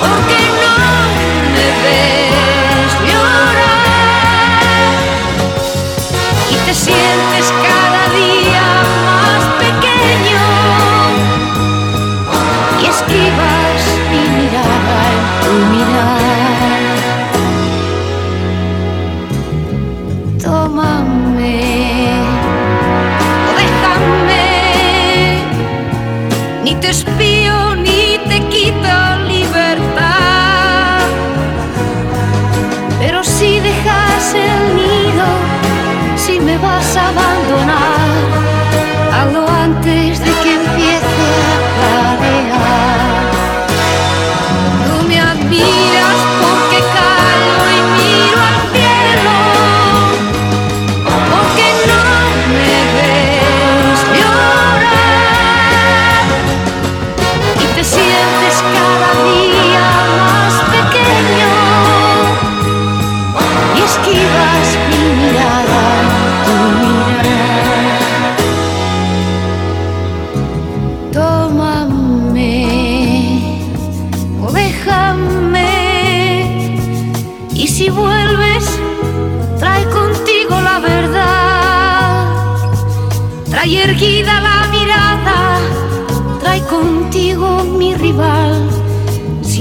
[0.02, 0.86] Porque no
[1.55, 3.56] me ves llorar
[6.51, 7.47] y te sientes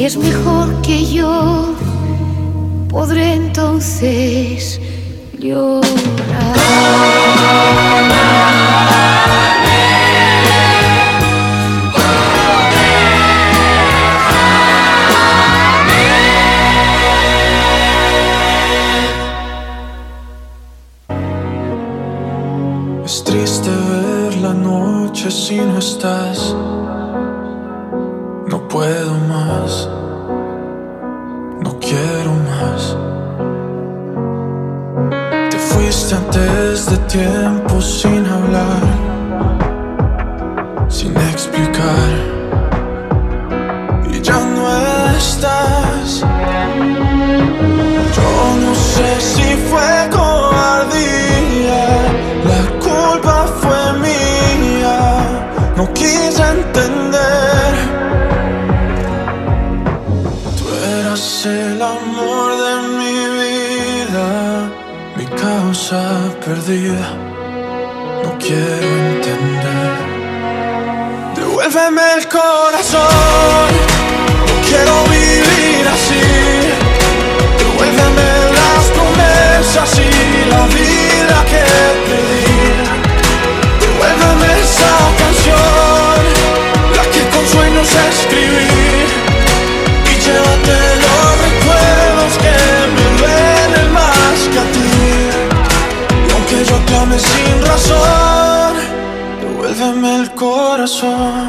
[0.03, 1.73] Es mejor que yo,
[2.89, 4.72] podré entonces
[101.03, 101.42] song.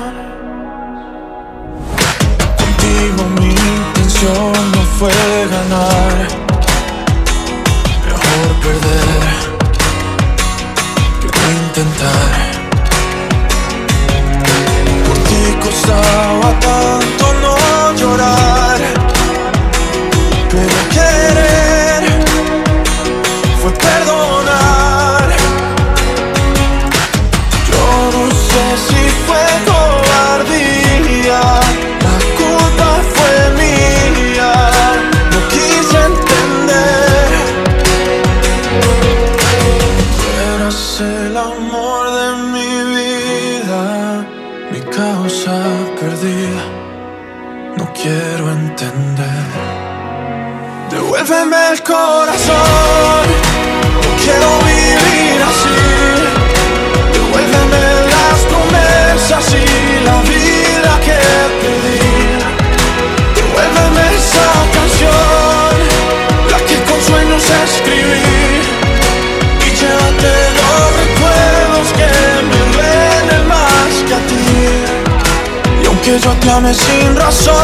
[76.34, 77.54] cuestiones sin razón.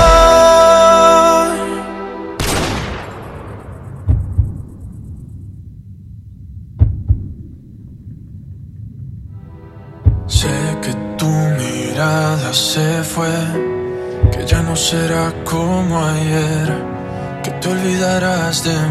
[10.27, 10.49] Sé
[10.83, 13.29] que tu mirada se fue,
[14.33, 16.69] que ya no será como ayer,
[17.43, 18.90] que te olvidarás de mí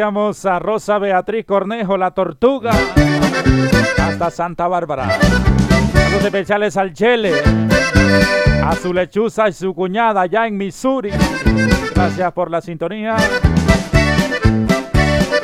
[0.00, 2.70] a Rosa Beatriz Cornejo, la tortuga,
[3.98, 5.18] hasta Santa Bárbara.
[5.92, 7.34] Saludos especiales al Chele,
[8.64, 11.10] a su lechuza y su cuñada allá en Missouri.
[11.94, 13.16] Gracias por la sintonía.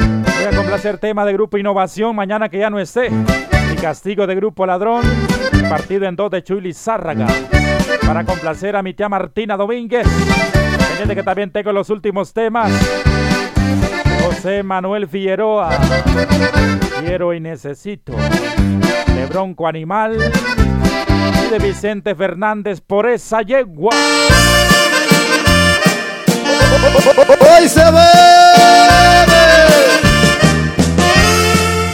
[0.01, 3.11] Voy a complacer tema de Grupo Innovación, mañana que ya no esté.
[3.71, 5.03] Y castigo de Grupo Ladrón,
[5.69, 7.27] partido en dos de Chuy Lizárraga.
[8.07, 10.09] Para complacer a mi tía Martina Domínguez.
[10.89, 12.73] Pendiente que también tengo los últimos temas.
[14.29, 15.71] José Manuel Figueroa.
[17.01, 18.13] Quiero y necesito.
[18.13, 20.33] De Bronco Animal.
[21.47, 23.95] Y de Vicente Fernández por esa yegua.
[27.41, 28.01] Hoy se ve.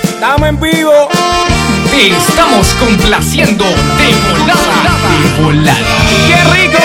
[0.02, 1.08] Estamos en vivo.
[1.92, 4.96] Te estamos complaciendo de volada.
[5.10, 5.78] De volada.
[6.26, 6.82] ¡Qué rico!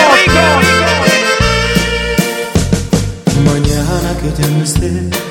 [3.44, 5.29] Mañana que ya no esté,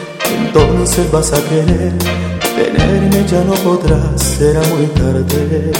[0.54, 1.94] entonces vas a querer
[2.56, 5.72] tenerme, ya no podrás, será muy tarde.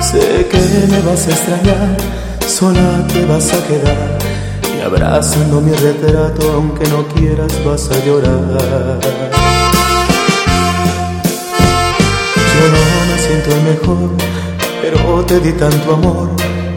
[0.00, 0.58] Sé que
[0.90, 1.96] me vas a extrañar,
[2.46, 4.18] sola te vas a quedar
[4.76, 9.00] y abrazando mi retrato, aunque no quieras, vas a llorar.
[12.54, 14.10] Yo no me siento el mejor,
[14.80, 16.30] pero te di tanto amor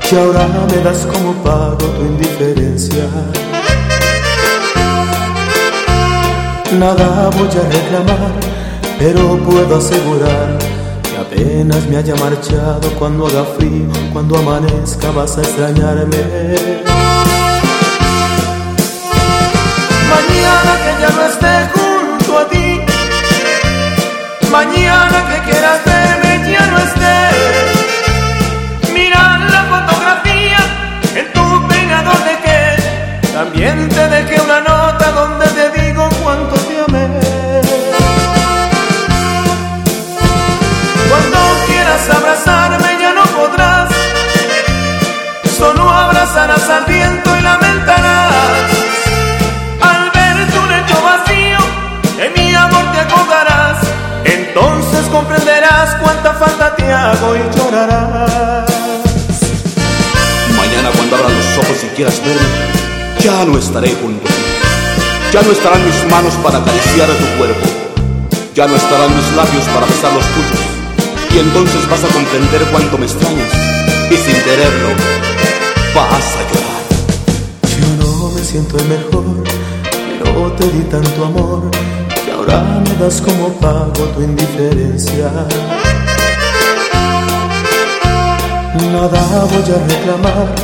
[0.10, 3.06] que ahora me das como pago tu indiferencia.
[6.80, 8.31] Nada voy a reclamar,
[8.98, 10.57] pero puedo asegurar
[11.03, 16.18] que apenas me haya marchado cuando haga frío, cuando amanezca vas a extrañarme.
[20.14, 22.81] Mañana que ya no esté junto a ti.
[24.49, 27.18] Mañana que quieras verme ya no esté.
[28.93, 30.60] Mira la fotografía
[31.15, 32.60] en tu pegador de que
[33.34, 34.61] también te dejé una
[56.92, 58.70] hago y llorarás.
[60.56, 62.82] Mañana cuando abras los ojos y quieras verme,
[63.20, 64.42] ya no estaré junto a ti.
[65.32, 67.68] Ya no estarán mis manos para acariciar tu cuerpo.
[68.54, 70.72] Ya no estarán mis labios para besar los tuyos.
[71.34, 73.48] Y entonces vas a comprender cuánto me extrañas.
[74.10, 74.90] Y sin quererlo,
[75.96, 76.82] vas a llorar.
[77.80, 79.24] Yo no me siento el mejor,
[80.22, 81.72] pero te di tanto amor
[82.26, 85.32] que ahora me das como pago tu indiferencia.
[88.73, 90.56] Nada voy a reclamar,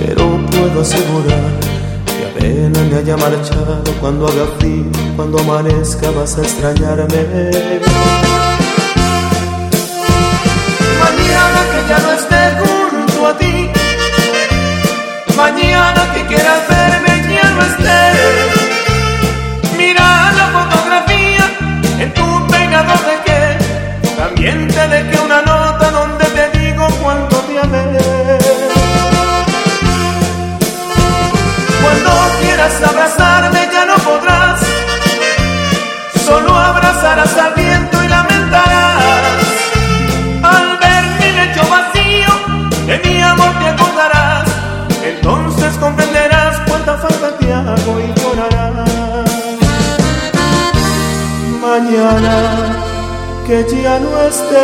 [0.00, 1.52] pero puedo asegurar
[2.06, 4.84] que apenas me haya marchado cuando haga frío,
[5.16, 8.25] cuando amanezca vas a extrañarme.
[53.46, 54.56] Que ya no estés.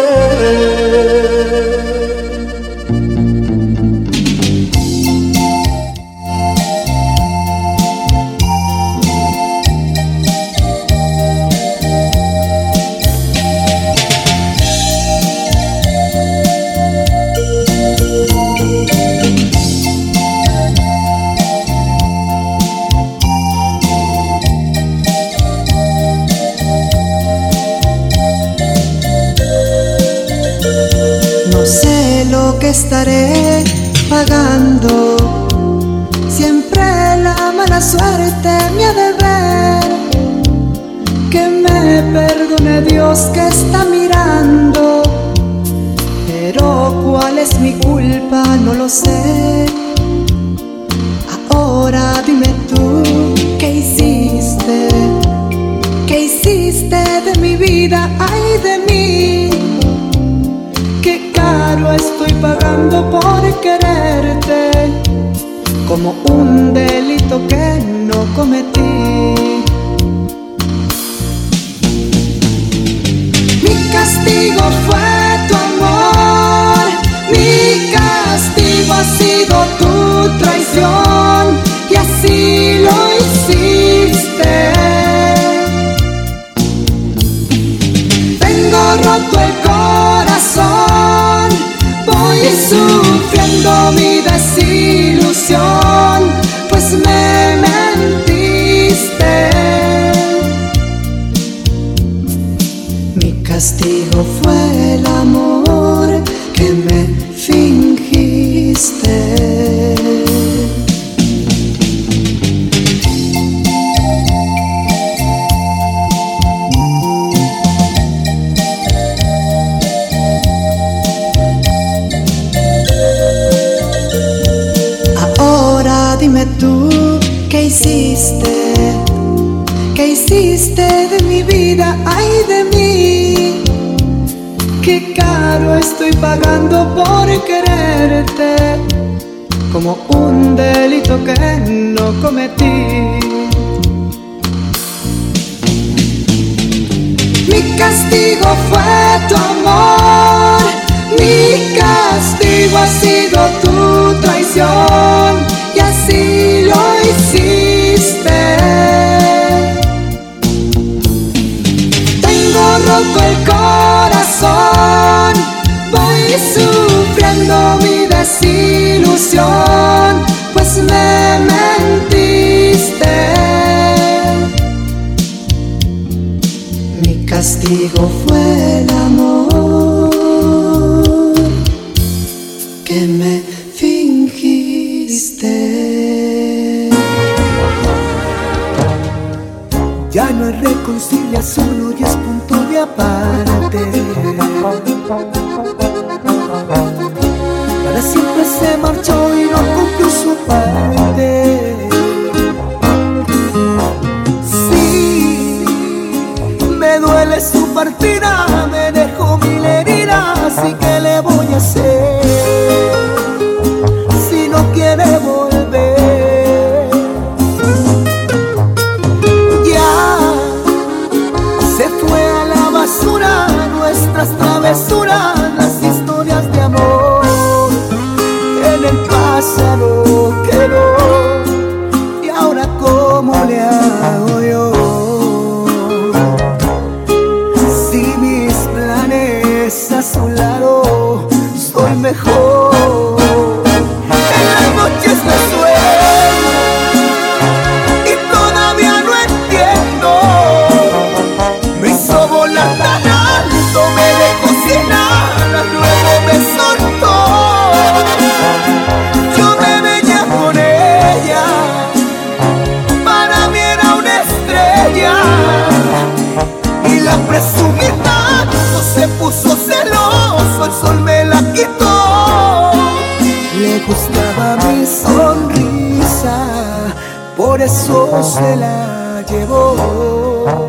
[277.42, 280.68] Por eso se la llevó.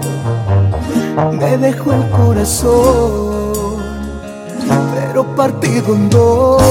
[1.33, 3.77] Me dejó el corazón,
[4.95, 6.63] pero partido en dos.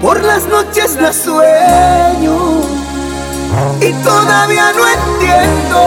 [0.00, 2.83] Por las noches la sueño
[3.80, 5.78] y todavía no entiendo.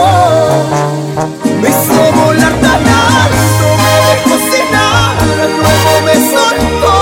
[1.62, 5.26] Me hizo volar tan alto, me dejó sin nada,
[5.62, 6.96] luego me soltó.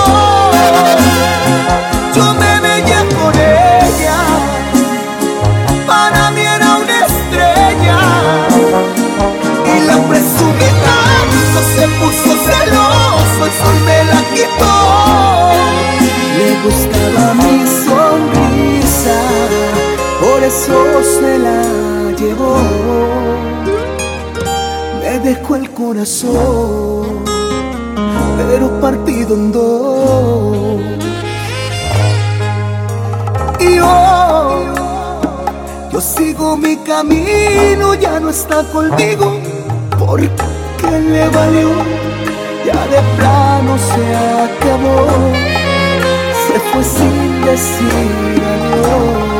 [2.16, 4.20] Yo me veía con ella,
[5.86, 8.00] para mí era una estrella.
[9.66, 14.76] Y la presumí tanto, se puso celoso, el sol me la quitó.
[16.38, 17.56] Le gustaba mi
[17.86, 18.45] sonrisa,
[20.46, 22.58] por eso se la llevó.
[25.02, 27.24] Me dejó el corazón,
[28.38, 30.82] pero partido en dos.
[33.60, 34.74] Y yo,
[35.92, 39.40] yo sigo mi camino, ya no está conmigo,
[39.98, 40.30] porque
[40.92, 41.70] le valió,
[42.66, 44.16] ya de plano se
[44.48, 45.08] acabó
[46.48, 49.35] se fue sin decir adiós.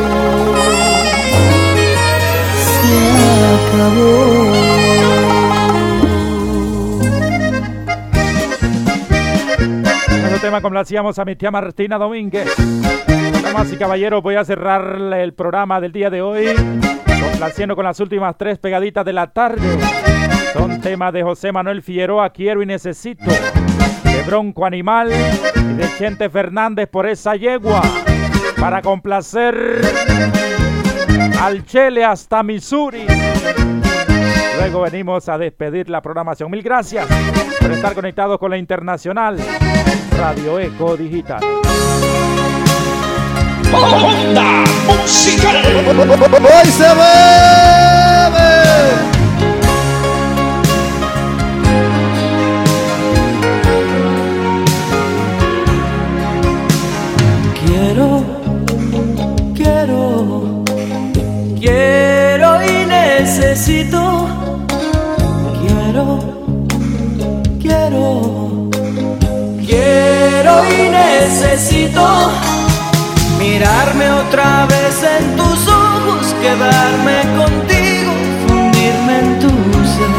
[3.66, 4.52] Acabó.
[10.26, 12.48] Ese tema complacíamos a mi tía Martina Domínguez.
[13.42, 16.54] Damas y caballeros, voy a cerrar el programa del día de hoy
[17.20, 19.78] complaciendo con las últimas tres pegaditas de la tarde.
[20.52, 26.30] Son temas de José Manuel Figueroa, Quiero y Necesito, de Bronco Animal y de Chente
[26.30, 27.82] Fernández por esa yegua.
[28.58, 29.82] Para complacer
[31.40, 33.06] al Chele hasta Missouri.
[34.58, 36.50] Luego venimos a despedir la programación.
[36.50, 37.06] Mil gracias
[37.60, 39.38] por estar conectados con la Internacional
[40.16, 41.42] Radio Eco Digital.
[43.72, 45.56] Onda Musical.
[45.66, 47.86] Hoy se bebe.
[63.56, 64.28] Necesito.
[65.62, 66.04] Quiero,
[67.58, 68.68] quiero,
[69.66, 72.04] quiero y necesito
[73.38, 78.12] mirarme otra vez en tus ojos, quedarme contigo,
[78.46, 79.48] fundirme en tu
[79.94, 80.10] ser.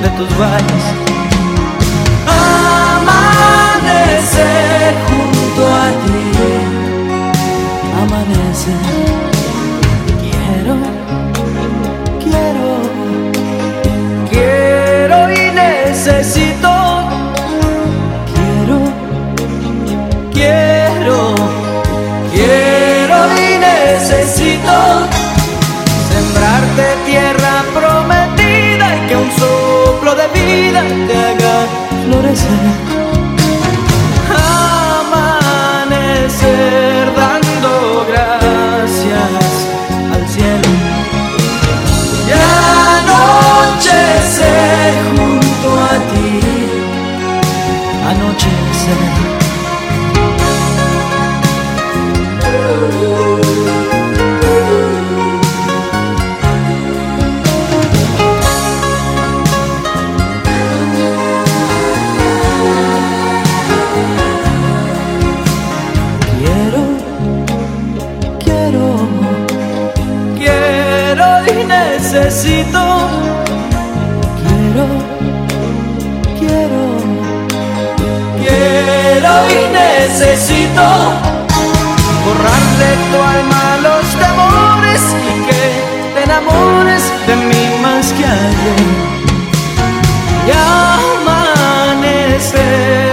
[0.00, 1.03] de tus valles.
[8.64, 8.76] Quiero,
[12.22, 12.70] quiero,
[14.30, 16.72] quiero y necesito.
[18.32, 18.78] Quiero,
[20.32, 21.34] quiero,
[22.32, 24.76] quiero y necesito
[26.08, 31.66] sembrarte tierra prometida y que un soplo de vida te haga
[32.06, 33.23] florecer.
[80.34, 80.86] Necesito
[82.24, 85.00] borrarle tu alma los temores
[85.30, 85.62] y que
[86.12, 88.82] te enamores de mí más que ayer.
[90.48, 90.50] Y
[92.10, 93.03] amanecer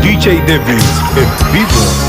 [0.03, 0.85] DJ Davis,
[1.17, 2.08] é vivo.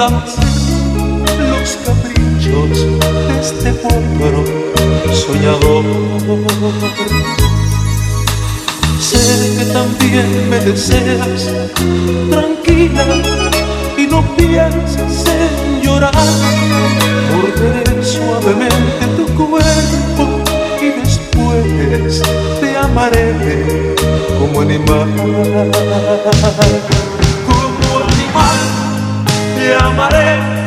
[0.00, 4.44] los caprichos de este pueblo
[5.12, 5.84] soñador.
[8.98, 11.50] Sé que también me deseas
[12.30, 13.04] tranquila
[13.98, 16.14] y no pienses en llorar.
[17.30, 20.24] Morderé suavemente tu cuerpo
[20.80, 22.22] y después
[22.58, 23.94] te amaré
[24.38, 25.10] como animal
[30.00, 30.59] llamaré.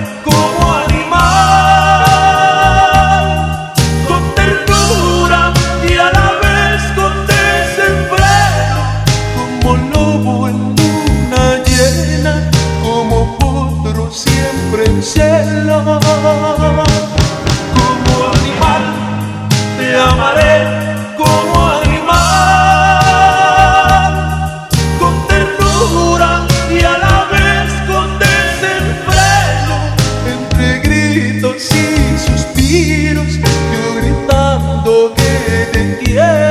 [36.13, 36.42] yeah.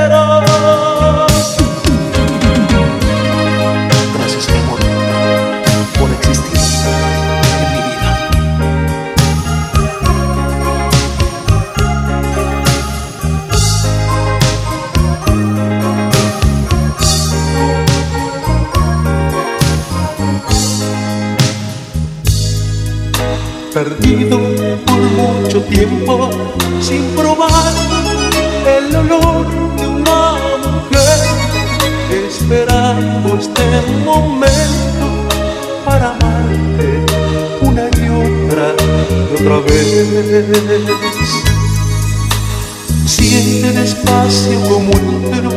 [43.07, 45.49] Siente despacio como entro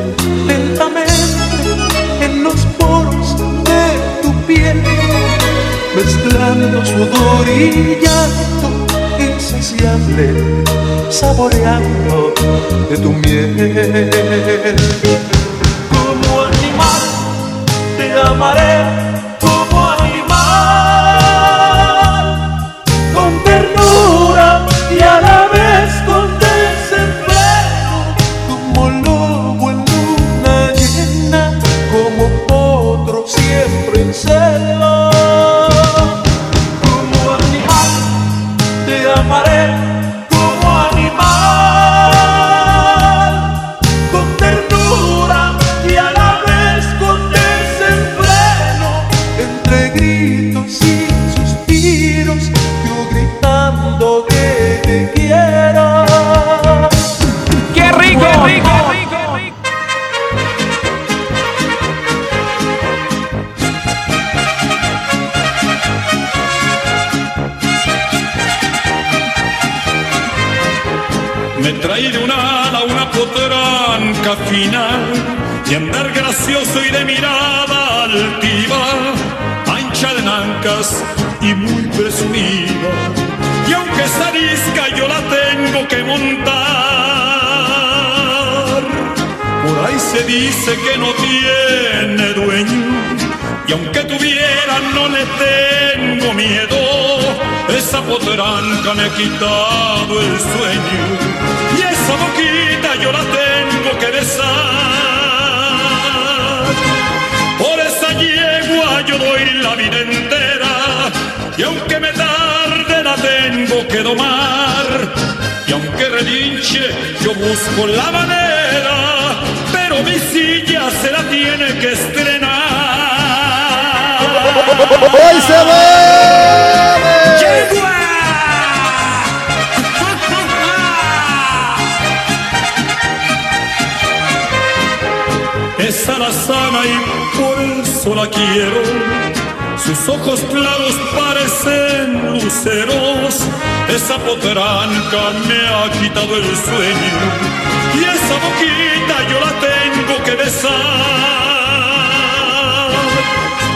[0.47, 1.13] lentamente
[2.23, 4.83] en los poros de tu piel,
[5.95, 8.69] mezclando sudor y llanto
[9.21, 10.65] insaciable,
[11.11, 12.33] saboreando
[12.89, 13.76] de tu miel.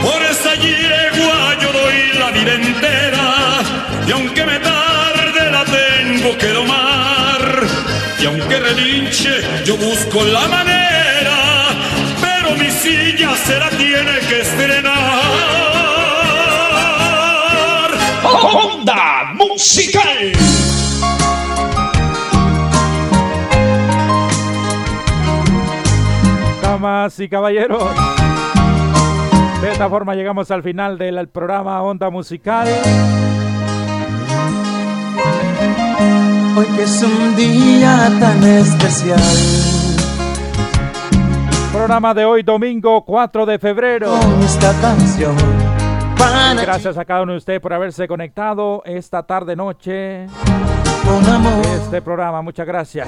[0.02, 3.60] Por esa yegua yo doy la vida entera,
[4.06, 7.66] y aunque me tarde la tengo que domar,
[8.20, 11.74] y aunque relinche yo busco la manera,
[12.20, 15.20] pero mi silla se la tiene que estrenar.
[18.22, 20.32] Onda musical.
[26.80, 27.84] Damas y caballeros,
[29.60, 32.68] de esta forma llegamos al final del programa Onda Musical.
[36.56, 39.20] Hoy que es un día tan especial.
[41.70, 44.18] Programa de hoy, domingo 4 de febrero.
[44.18, 45.36] Con esta canción.
[46.62, 50.28] Gracias a cada uno de ustedes por haberse conectado esta tarde noche.
[51.04, 51.62] Con amor.
[51.66, 53.06] Este programa, muchas gracias.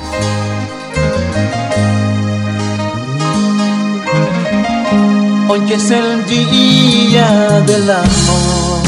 [5.53, 8.83] Hoy es el día del amor.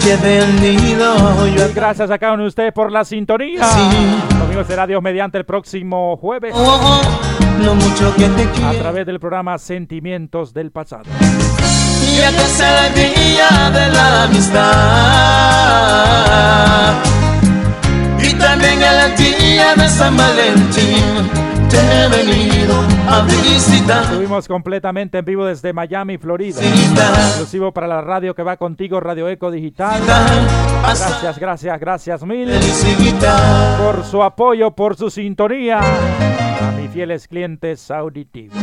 [0.00, 1.64] Que venido yo.
[1.74, 3.64] Gracias a cada uno de ustedes por la sintonía.
[3.64, 3.80] Sí.
[4.38, 6.54] Conmigo será Dios mediante el próximo jueves.
[6.54, 7.02] Oh, oh,
[7.64, 8.68] lo mucho que te quiero.
[8.68, 11.06] A través del programa Sentimientos del Pasado.
[12.16, 14.62] Ya que es el día de la amistad
[18.22, 22.74] y también el día de San Valentín te he venido
[23.08, 24.04] a visitar.
[24.04, 26.60] Estuvimos completamente en vivo desde Miami, Florida.
[26.62, 30.02] Exclusivo para la radio que va contigo, Radio Eco Digital.
[30.82, 32.50] Gracias, gracias, gracias mil
[33.78, 35.80] por su apoyo, por su sintonía.
[35.80, 38.56] A mis fieles clientes auditivos.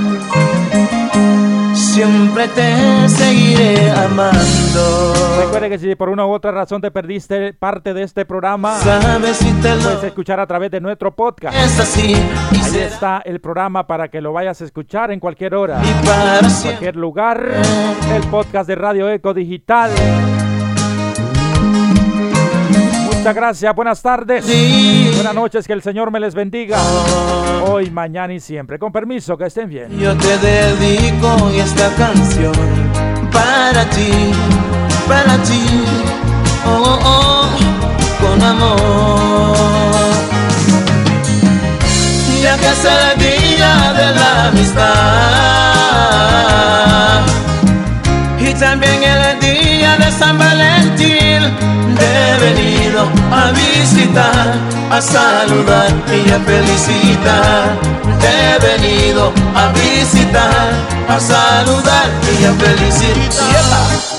[1.73, 5.13] Siempre te seguiré amando.
[5.39, 9.37] Recuerde que si por una u otra razón te perdiste parte de este programa, sabes
[9.37, 11.55] si te lo puedes escuchar a través de nuestro podcast.
[11.55, 12.15] Es así.
[12.75, 16.97] Ahí está el programa para que lo vayas a escuchar en cualquier hora, en cualquier
[16.97, 17.61] lugar.
[18.13, 19.91] El podcast de Radio Eco Digital.
[23.05, 24.45] Muchas gracias, buenas tardes.
[25.15, 26.77] Buenas noches, que el Señor me les bendiga.
[27.65, 28.77] Hoy, mañana y siempre.
[28.77, 29.97] Con permiso, que estén bien.
[29.97, 32.53] Yo te dedico esta canción
[33.31, 34.31] para ti,
[35.07, 35.65] para ti,
[36.67, 37.49] oh, oh,
[38.19, 40.14] con amor.
[42.45, 44.85] Ya que es el día de la amistad
[48.37, 51.41] y también el día de San Valentín,
[51.97, 54.53] te he venido a visitar,
[54.91, 57.79] a saludar y a felicitar.
[58.21, 60.69] He venido a visitar,
[61.09, 62.07] a saludar
[62.39, 64.14] y a felicitar.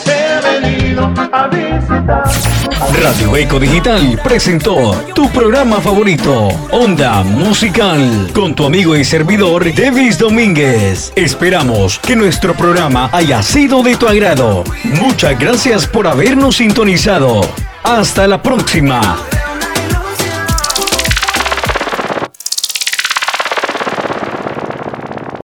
[3.03, 10.19] Radio Eco Digital presentó tu programa favorito, Onda Musical, con tu amigo y servidor Davis
[10.19, 11.13] Domínguez.
[11.15, 14.65] Esperamos que nuestro programa haya sido de tu agrado.
[14.85, 17.43] Muchas gracias por habernos sintonizado.
[17.83, 19.17] Hasta la próxima.